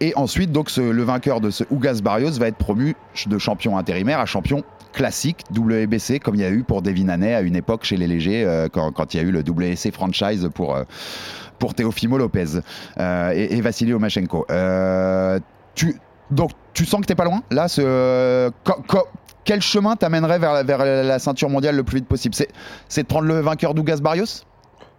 [0.00, 2.94] Et ensuite, donc, ce- le vainqueur de ce Ugas Barrios va être promu
[3.26, 7.34] de champion intérimaire à champion classique WBC, comme il y a eu pour Devin Haney
[7.34, 9.90] à une époque chez les légers, euh, quand, quand il y a eu le WC
[9.90, 10.84] franchise pour, euh,
[11.58, 12.60] pour Teofimo Lopez
[12.98, 13.92] euh, et, et Vassili.
[14.50, 15.38] Euh,
[15.74, 15.96] tu,
[16.30, 19.06] donc, tu sens que t'es pas loin Là, ce, co- co-
[19.46, 22.34] quel chemin t'amènerait vers, la- vers la ceinture mondiale le plus vite possible
[22.88, 24.44] C'est de prendre le vainqueur d'Ugas Barrios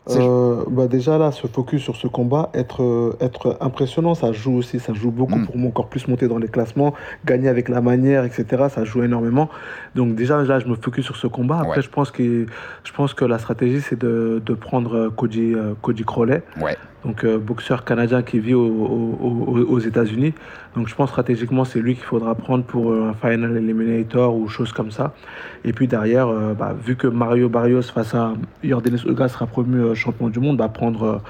[0.09, 4.55] Euh, bah déjà là, se focus sur ce combat, être, euh, être impressionnant, ça joue
[4.55, 6.93] aussi, ça joue beaucoup pour moi encore plus monter dans les classements,
[7.25, 8.45] gagner avec la manière, etc.
[8.73, 9.49] Ça joue énormément.
[9.95, 11.59] Donc déjà là, je me focus sur ce combat.
[11.59, 12.45] Après, je pense que
[12.85, 16.41] je pense que la stratégie c'est de, de prendre euh, Cody, Cody Crowley.
[16.61, 16.77] Ouais.
[17.05, 20.33] Donc euh, boxeur canadien qui vit au- au- au- aux États-Unis.
[20.75, 24.47] Donc je pense stratégiquement c'est lui qu'il faudra prendre pour euh, un final eliminator ou
[24.47, 25.13] chose comme ça.
[25.63, 28.33] Et puis derrière, euh, bah, vu que Mario Barrios face à
[28.63, 31.21] Jordanis Ugas sera promu champion du monde, bah, prendre,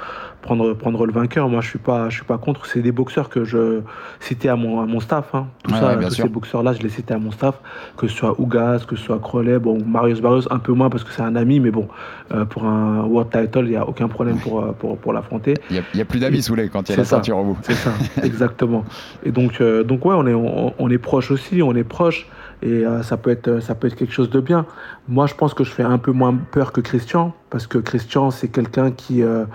[0.42, 1.48] prendre, prendre le vainqueur.
[1.50, 2.66] Moi je suis pas, je suis pas contre.
[2.66, 3.82] C'est des boxeurs que je
[4.20, 5.34] citais à mon, à mon staff.
[5.36, 5.48] hein.
[5.64, 6.24] Tout ça, ouais, tous sûr.
[6.26, 7.60] ces boxeurs-là, je les citais à mon staff,
[7.98, 11.04] que ce soit Ugas, que ce soit Crowley, bon Marius Barrios un peu moins parce
[11.04, 11.88] que c'est un ami, mais bon
[12.34, 15.54] euh, pour un world title, il n'y a aucun problème pour, pour, pour l'affronter.
[15.70, 17.58] Il n'y a, plus d'amis Soulé quand il y a la ça, ceinture au bout.
[17.62, 17.92] C'est ça,
[18.24, 18.86] exactement.
[19.24, 22.28] Et donc, euh, donc ouais, on est, on, on est proche aussi, on est proche,
[22.62, 24.66] et euh, ça, peut être, ça peut être quelque chose de bien.
[25.08, 28.32] Moi, je pense que je fais un peu moins peur que Christian, parce que Christian,
[28.32, 29.46] c'est quelqu'un qui, euh,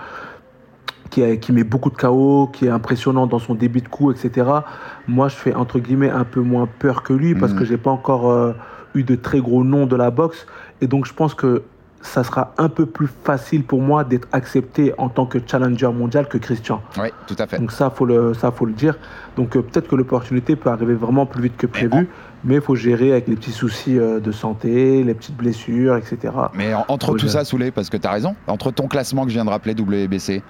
[1.09, 4.47] qui, qui met beaucoup de chaos, qui est impressionnant dans son débit de coup, etc.
[5.07, 7.59] Moi, je fais entre guillemets un peu moins peur que lui parce Mhm.
[7.59, 8.53] que j'ai pas encore
[8.95, 10.47] eu de très gros noms de la boxe.
[10.81, 11.63] Et donc, je pense que
[12.03, 16.27] ça sera un peu plus facile pour moi d'être accepté en tant que challenger mondial
[16.27, 16.81] que Christian.
[16.97, 17.57] Oui, tout à fait.
[17.57, 18.95] Donc ça, faut le, ça, faut le dire.
[19.37, 22.09] Donc euh, peut-être que l'opportunité peut arriver vraiment plus vite que prévu,
[22.43, 26.33] mais il faut gérer avec les petits soucis euh, de santé, les petites blessures, etc.
[26.53, 27.31] Mais en- entre Faut tout gérer.
[27.39, 29.73] ça, Soulé, parce que tu as raison, entre ton classement que je viens de rappeler,
[29.73, 30.41] WBC,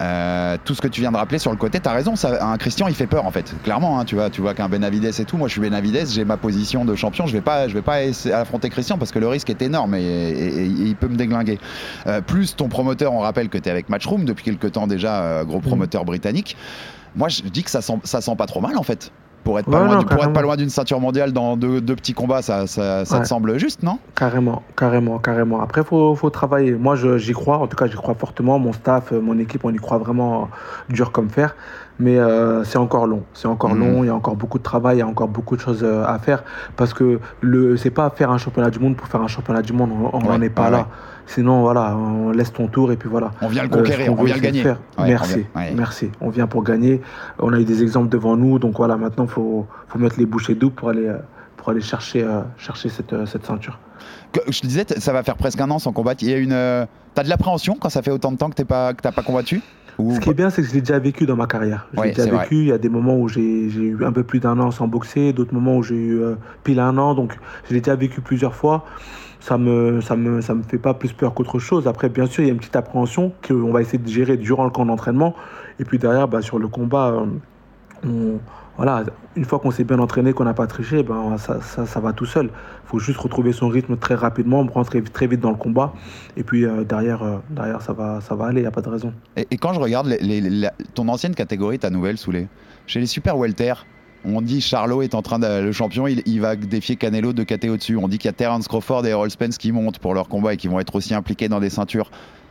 [0.00, 2.44] euh, tout ce que tu viens de rappeler sur le côté, tu as raison, ça,
[2.46, 3.54] un Christian, il fait peur en fait.
[3.64, 6.24] Clairement, hein, tu vois, tu vois qu'un Benavides et tout, moi je suis Benavides, j'ai
[6.24, 9.18] ma position de champion, je vais pas, je vais pas essayer- affronter Christian parce que
[9.18, 11.58] le risque est énorme et, et- et il peut me déglinguer.
[12.06, 15.22] Euh, plus ton promoteur, on rappelle que tu es avec Matchroom depuis quelques temps déjà,
[15.22, 15.46] euh, Mm.
[15.46, 16.56] gros promoteur britannique.
[17.14, 19.10] Moi, je dis que ça sent, ça sent pas trop mal en fait.
[19.44, 21.56] Pour être pas Ouais, loin non, du- pour être pas loin d'une ceinture mondiale dans
[21.56, 23.98] deux, deux petits combats, ça, ça, ça te semble juste, non?
[24.14, 25.60] Carrément, carrément, carrément.
[25.60, 26.72] Après, faut, faut travailler.
[26.74, 27.58] Moi, j'y crois.
[27.58, 28.58] En tout cas, j'y crois fortement.
[28.60, 30.48] Mon staff, euh, mon équipe, on y croit vraiment
[30.88, 31.56] dur comme fer.
[31.98, 33.24] Mais euh, c'est encore long.
[33.34, 33.80] C'est encore Mhm.
[33.80, 34.04] long.
[34.04, 34.96] Il y a encore beaucoup de travail.
[34.96, 36.44] Il y a encore beaucoup de choses euh, à faire.
[36.76, 39.72] Parce que le, c'est pas faire un championnat du monde pour faire un championnat du
[39.72, 39.90] monde.
[40.12, 40.86] On n'en Ouais, est pas là.
[41.26, 43.30] Sinon, voilà, on laisse ton tour et puis voilà.
[43.40, 44.62] On vient le Euh, conquérir, qu'on on vient le gagner.
[44.62, 44.78] faire.
[44.98, 45.74] Ouais, merci, on vient- ouais.
[45.76, 46.10] merci.
[46.20, 47.00] On vient pour gagner.
[47.38, 48.58] On a eu des exemples devant nous.
[48.58, 51.18] Donc voilà, maintenant, il faut, faut mettre les bouchées doubles pour aller, euh,
[51.56, 53.78] pour aller chercher, euh, chercher cette, euh, cette ceinture.
[54.32, 56.22] Que- Je te disais, ça va faire presque un an sans combattre.
[56.22, 56.52] Il y a une.
[56.52, 59.12] euh, T'as de l'appréhension quand ça fait autant de temps que t'es pas, que t'as
[59.12, 59.60] pas combattu?
[59.98, 61.86] Ou Ce qui est bien, c'est que je l'ai déjà vécu dans ma carrière.
[61.92, 62.44] Je Ouais, l'ai déjà vrai.
[62.44, 62.56] vécu.
[62.56, 64.88] Il y a des moments où j'ai j'ai eu un peu plus d'un an sans
[64.88, 67.12] boxer, d'autres moments où j'ai eu euh, pile un an.
[67.14, 68.86] Donc, je l'ai déjà vécu plusieurs fois.
[69.42, 71.88] Ça me, ça me, ça me fait pas plus peur qu'autre chose.
[71.88, 74.62] Après, bien sûr, il y a une petite appréhension qu'on va essayer de gérer durant
[74.64, 75.34] le camp d'entraînement.
[75.80, 77.26] Et puis derrière, bah, sur le combat, euh,
[78.06, 78.38] on-
[78.76, 79.02] voilà,
[79.34, 82.24] une fois qu'on s'est bien entraîné, qu'on n'a pas triché, ben, ça, ça, va tout
[82.24, 82.46] seul.
[82.46, 85.92] Il faut juste retrouver son rythme très rapidement, rentrer très vite dans le combat.
[86.36, 88.80] Et puis euh, derrière, euh, derrière ça, va, ça va aller, il n'y a pas
[88.80, 89.12] de raison.
[89.36, 90.16] Et, quand je regarde
[90.94, 92.46] ton ancienne catégorie, ta nouvelle, Soulé,
[92.86, 93.74] chez les super welter,
[94.24, 95.60] on dit Charlot est en train de.
[95.60, 97.96] Le champion, il, il va défier Canelo de KT au-dessus.
[97.96, 100.54] On dit qu'il y a Terence Crawford et Errol Spence qui montent pour leur combat
[100.54, 102.10] et qui vont être aussi impliqués dans des ceintures.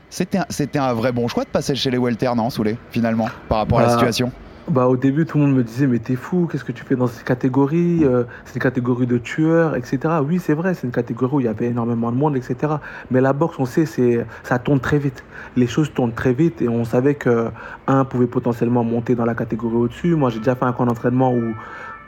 [0.10, 3.30] C'était un, c'était un vrai bon choix de passer chez les welter, non, Soulé, finalement,
[3.48, 4.32] par rapport à la Bah, situation?
[4.72, 6.96] Bah, au début, tout le monde me disait, mais t'es fou, qu'est-ce que tu fais
[6.96, 10.00] dans cette catégorie Euh, C'est une catégorie de tueurs, etc.
[10.26, 12.76] Oui, c'est vrai, c'est une catégorie où il y avait énormément de monde, etc.
[13.10, 15.26] Mais la boxe, on sait, c'est, ça tourne très vite.
[15.58, 17.48] Les choses tournent très vite et on savait que
[17.88, 20.16] un pouvait potentiellement monter dans la catégorie au-dessus.
[20.16, 21.54] Moi, j'ai déjà fait un camp d'entraînement où,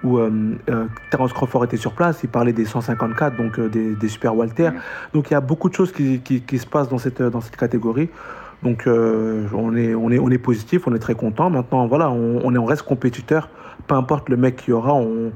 [0.06, 0.30] où euh,
[0.70, 4.38] euh, Terence Crawford était sur place, il parlait des 154, donc euh, des, des super
[4.38, 4.70] Walter.
[5.14, 7.42] Donc il y a beaucoup de choses qui, qui- qui se passent dans cette, dans
[7.42, 8.10] cette catégorie.
[8.64, 11.50] Donc euh, on, est, positif, on est très content.
[11.50, 13.50] Maintenant, voilà, on, est, on reste compétiteur.
[13.88, 15.32] Peu importe le mec qu'il y aura, on,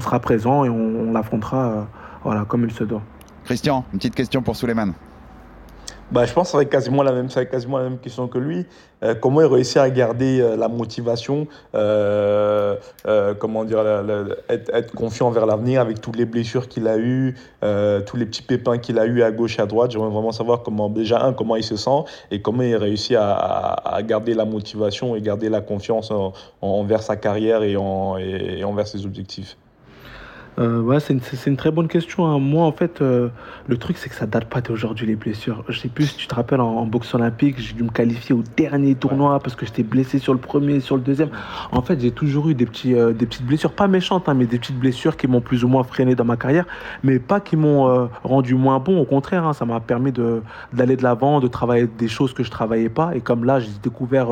[0.00, 1.86] sera présent et on, on l'affrontera
[2.26, 3.02] euh, comme il se doit.
[3.44, 4.92] Christian, une petite question pour Suleiman.
[6.12, 8.66] Bah, je pense que être quasiment la même, quasiment la même question que lui.
[9.02, 12.76] Euh, comment il réussit à garder euh, la motivation, euh,
[13.38, 13.82] comment dire,
[14.50, 17.34] être, confiant envers l'avenir avec toutes les blessures qu'il a eues,
[18.06, 19.92] tous les petits pépins qu'il a eu à gauche et à droite.
[19.92, 23.98] J'aimerais vraiment savoir comment, déjà un, comment il se sent et comment il réussit à,
[24.02, 29.06] garder la motivation et garder la confiance en- en- envers sa carrière et envers ses
[29.06, 29.56] objectifs.
[30.58, 32.26] Euh, ouais, c'est une, une très bonne question.
[32.26, 32.38] hein.
[32.38, 33.28] Moi, en fait, euh,
[33.66, 35.64] le truc, c'est que ça date pas d'aujourd'hui, les blessures.
[35.68, 38.34] Je sais plus si tu te rappelles, en, en boxe olympique, j'ai dû me qualifier
[38.34, 41.30] au dernier tournoi parce que j'étais blessé sur le premier, sur le deuxième.
[41.70, 44.44] En fait, j'ai toujours eu des, petits, euh, des petites blessures, pas méchantes, hein, mais
[44.44, 46.66] des petites blessures qui m'ont plus ou moins freiné dans ma carrière,
[47.02, 49.00] mais pas qui m'ont euh, rendu moins bon.
[49.00, 50.42] Au contraire, hein, ça m'a permis de-
[50.74, 53.16] d'aller de l'avant, de travailler des choses que je travaillais pas.
[53.16, 54.28] Et comme là, j'ai découvert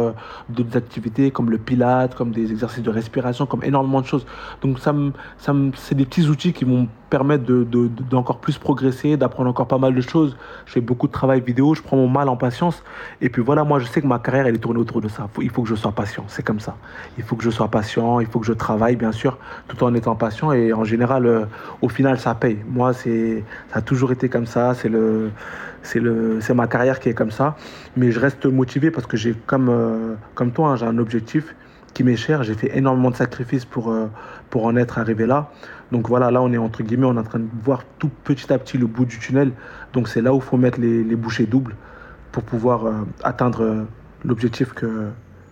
[0.51, 4.27] d'autres activités comme le pilate, comme des exercices de respiration, comme énormément de choses.
[4.61, 7.87] Donc, ça me, ça me, c'est des petits outils qui vont me permettre de, de-
[7.89, 10.37] de- d'encore plus progresser, d'apprendre encore pas mal de choses.
[10.67, 12.83] Je fais beaucoup de travail vidéo, je prends mon mal en patience.
[13.21, 15.29] Et puis voilà, moi, je sais que ma carrière, elle est tournée autour de ça.
[15.33, 16.77] Faut- il faut que je sois patient, c'est comme ça.
[17.17, 19.39] Il faut que je sois patient, il faut que je travaille, bien sûr,
[19.69, 20.53] tout en étant patient.
[20.53, 21.45] Et en général, euh,
[21.81, 22.59] au final, ça paye.
[22.69, 24.75] Moi, c'est, ça a toujours été comme ça.
[24.75, 25.31] C'est le,
[25.83, 27.57] c'est ma carrière qui est comme ça.
[27.97, 31.55] Mais je reste motivé parce que j'ai, comme, euh, comme toi, hein, j'ai un objectif
[31.93, 32.43] qui m'est cher.
[32.43, 34.07] J'ai fait énormément de sacrifices pour, euh,
[34.51, 35.51] pour en être arrivé là.
[35.93, 38.53] Donc voilà, là on est entre guillemets, on est en train de voir tout petit
[38.53, 39.53] à petit le bout du tunnel.
[39.93, 41.75] Donc c'est là où il faut mettre les, les bouchées doubles
[42.33, 42.93] pour pouvoir euh,
[43.25, 43.83] atteindre euh,
[44.25, 45.09] l'objectif que,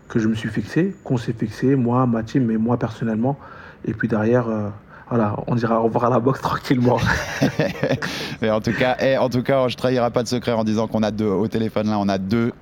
[0.09, 3.39] que je me suis fixé, qu'on s'est fixé, moi, ma team, mais moi personnellement.
[3.85, 4.47] Et puis derrière,
[5.11, 6.99] voilà, on dira au revoir à la boxe tranquillement.
[8.43, 10.87] Mais en tout cas, et en tout cas, je trahirai pas de secret en disant
[10.87, 12.53] qu'on a deux au téléphone là, on a deux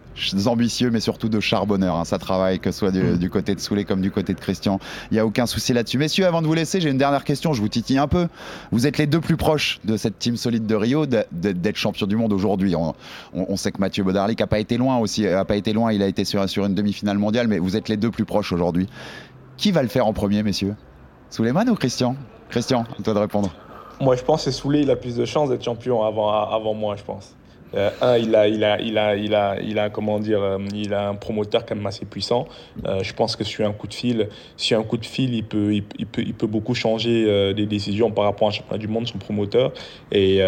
[0.47, 1.97] ambitieux mais surtout de charbonneurs.
[1.97, 2.07] Hein.
[2.07, 3.19] Ça travaille que ce soit du, Mm.
[3.19, 4.81] du côté de Soulé comme du côté de Christian.
[5.11, 5.99] Il n'y a aucun souci là-dessus.
[5.99, 7.53] Messieurs, avant de vous laisser, j'ai une dernière question.
[7.53, 8.29] Je vous titille un peu.
[8.73, 12.17] Vous êtes les deux plus proches de cette team solide de Rio d'être champion du
[12.17, 12.75] monde aujourd'hui.
[12.77, 12.95] On,
[13.35, 15.27] on- on sait que Mathieu Bodarlik a pas été loin aussi.
[15.27, 15.93] A pas été loin.
[15.93, 18.53] Il a été sur, sur une demi-finale mondiale, mais vous êtes les deux plus proches
[18.53, 18.89] aujourd'hui.
[19.59, 20.77] Qui va le faire en premier, messieurs?
[21.29, 22.17] Souleymane ou Christian?
[22.51, 23.51] Christian, à toi de répondre.
[24.01, 26.97] Moi, je pense que Soulé, il a plus de chances d'être champion avant, avant moi,
[26.97, 27.35] je pense.
[27.77, 30.59] Euh, un, il a, il a, il a, il a, il a, comment dire, euh,
[30.75, 32.47] il a un promoteur quand même assez puissant.
[32.87, 35.45] Euh, je pense que sur un coup de fil, sur un coup de fil, il
[35.45, 38.89] peut, il, peut, il peut beaucoup changer des décisions par rapport à un championnat du
[38.89, 39.73] monde, son promoteur.
[40.13, 40.41] Et,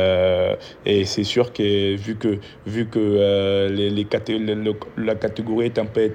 [0.86, 6.12] et c'est sûr que vu que, vu que les, la catégorie est un peu,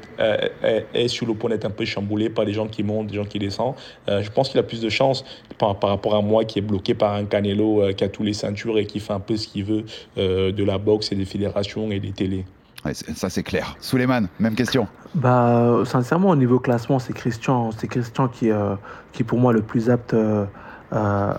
[0.63, 3.25] est, sur le point d'être un peu chamboulée par des gens qui montent, des gens
[3.25, 3.75] qui descendent,
[4.07, 5.23] je pense qu'il a plus de chances
[5.57, 8.33] par, par rapport à moi qui est bloqué par un Canelo qui a tous les
[8.33, 9.83] ceintures et qui fait un peu ce qu'il veut
[10.17, 12.45] de la boxe et des fédérations et des télés.
[12.85, 13.75] Ouais, ça c'est clair.
[13.79, 14.87] Souleymane, même question.
[15.15, 18.75] Bah, euh, sincèrement, au niveau classement, c'est Christian, c'est Christian qui, euh,
[19.13, 20.45] qui pour moi le plus apte euh,
[20.91, 21.31] à,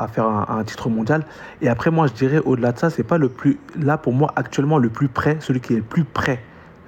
[0.00, 1.26] à- à faire un, un titre mondial.
[1.60, 4.32] Et après, moi, je dirais au-delà de ça, c'est pas le plus, là pour moi
[4.36, 6.42] actuellement le plus prêt, celui qui est le plus prêt.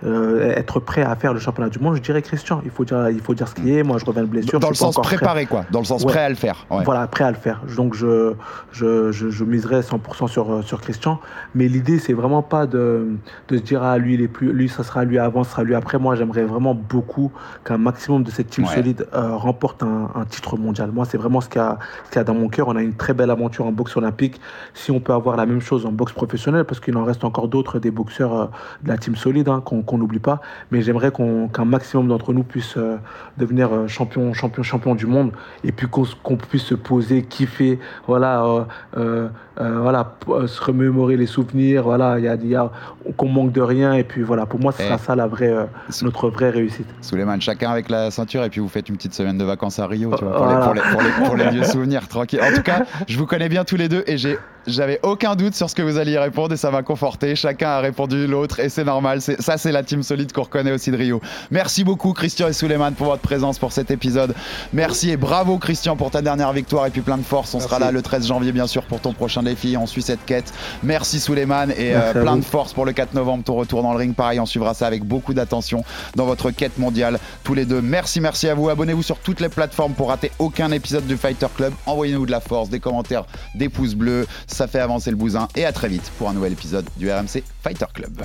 [0.05, 2.61] Euh, être prêt à faire le championnat du monde, je dirais Christian.
[2.65, 3.83] Il faut dire, il faut dire ce qu'il est.
[3.83, 4.59] Moi, je reviens de blessure.
[4.61, 5.17] Dans le sens prêt.
[5.17, 5.65] préparé, quoi.
[5.71, 6.13] Dans le sens Ouais.
[6.13, 6.67] prêt à le faire.
[6.71, 6.83] Ouais.
[6.85, 7.63] Voilà, prêt à le faire.
[7.77, 8.33] Donc je,
[8.73, 11.21] je, je, je miserai 100% sur, euh, sur Christian.
[11.55, 13.09] Mais l'idée, c'est vraiment pas de,
[13.49, 15.63] de se dire, ah, lui, il est plus, lui, ça sera lui avant, ça sera
[15.65, 15.99] lui après.
[15.99, 17.31] Moi, j'aimerais vraiment beaucoup
[17.65, 18.75] qu'un maximum de cette team Ouais.
[18.75, 20.91] solide euh, remporte un, un titre mondial.
[20.93, 21.65] Moi, c'est vraiment ce qu'il y,
[22.11, 22.69] qu'il y a dans mon cœur.
[22.69, 24.41] On a une très belle aventure en boxe olympique.
[24.75, 27.49] Si on peut avoir la même chose en boxe professionnelle, parce qu'il en reste encore
[27.49, 28.47] d'autres, des boxeurs euh,
[28.83, 30.41] de la team solide, hein, qu'on qu'on n'oublie pas.
[30.71, 32.97] Mais j'aimerais qu'on- qu'un maximum d'entre nous puisse euh,
[33.39, 35.33] devenir euh, champion, champion, champion du monde
[35.65, 38.67] et puis qu'on puisse se poser, kiffer, voilà,
[38.97, 39.29] euh,
[39.59, 40.15] voilà,
[40.47, 42.71] se remémorer les souvenirs, voilà, il y a, y a-
[43.17, 45.05] qu'on manque de rien et puis voilà, pour moi, ce sera Eh.
[45.07, 45.55] ça la vraie,
[46.03, 46.87] notre vraie réussite.
[47.01, 49.87] Souleymane, chacun avec la ceinture et puis vous faites une petite semaine de vacances à
[49.87, 50.59] Rio, tu vois, pour, Voilà.
[50.61, 52.41] les, pour, les, pour, les, pour les vieux souvenirs, tranquille.
[52.43, 55.55] En tout cas, je vous connais bien tous les deux et j'ai j'avais aucun doute
[55.55, 57.35] sur ce que vous alliez répondre et ça m'a conforté.
[57.35, 59.21] Chacun a répondu l'autre et c'est normal.
[59.21, 61.21] Ça, c'est la team solide qu'on reconnaît aussi de Rio.
[61.51, 64.35] Merci beaucoup, Christian et Souleymane, pour votre présence pour cet épisode.
[64.73, 67.55] Merci et bravo, Christian, pour ta dernière victoire et puis plein de force.
[67.55, 69.77] On sera là le 13 janvier, bien sûr, pour ton prochain défi.
[69.77, 70.53] On suit cette quête.
[70.83, 72.41] Merci, Souleymane, et euh, plein vous.
[72.41, 74.15] de force pour le 4 novembre, ton retour dans le ring.
[74.15, 75.85] Pareil, on suivra ça avec beaucoup d'attention
[76.17, 77.81] dans votre quête mondiale, tous les deux.
[77.81, 78.69] Merci, merci à vous.
[78.69, 81.73] Abonnez-vous sur toutes les plateformes pour rater aucun épisode du Fighter Club.
[81.87, 84.27] Envoyez-nous de la force, des commentaires, des pouces bleus.
[84.51, 85.49] Ça fait avancer le bousin.
[85.57, 88.23] Et à très vite pour un nouvel épisode du RMC Fighter Club.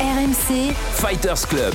[0.00, 1.74] RMC Fighters Club.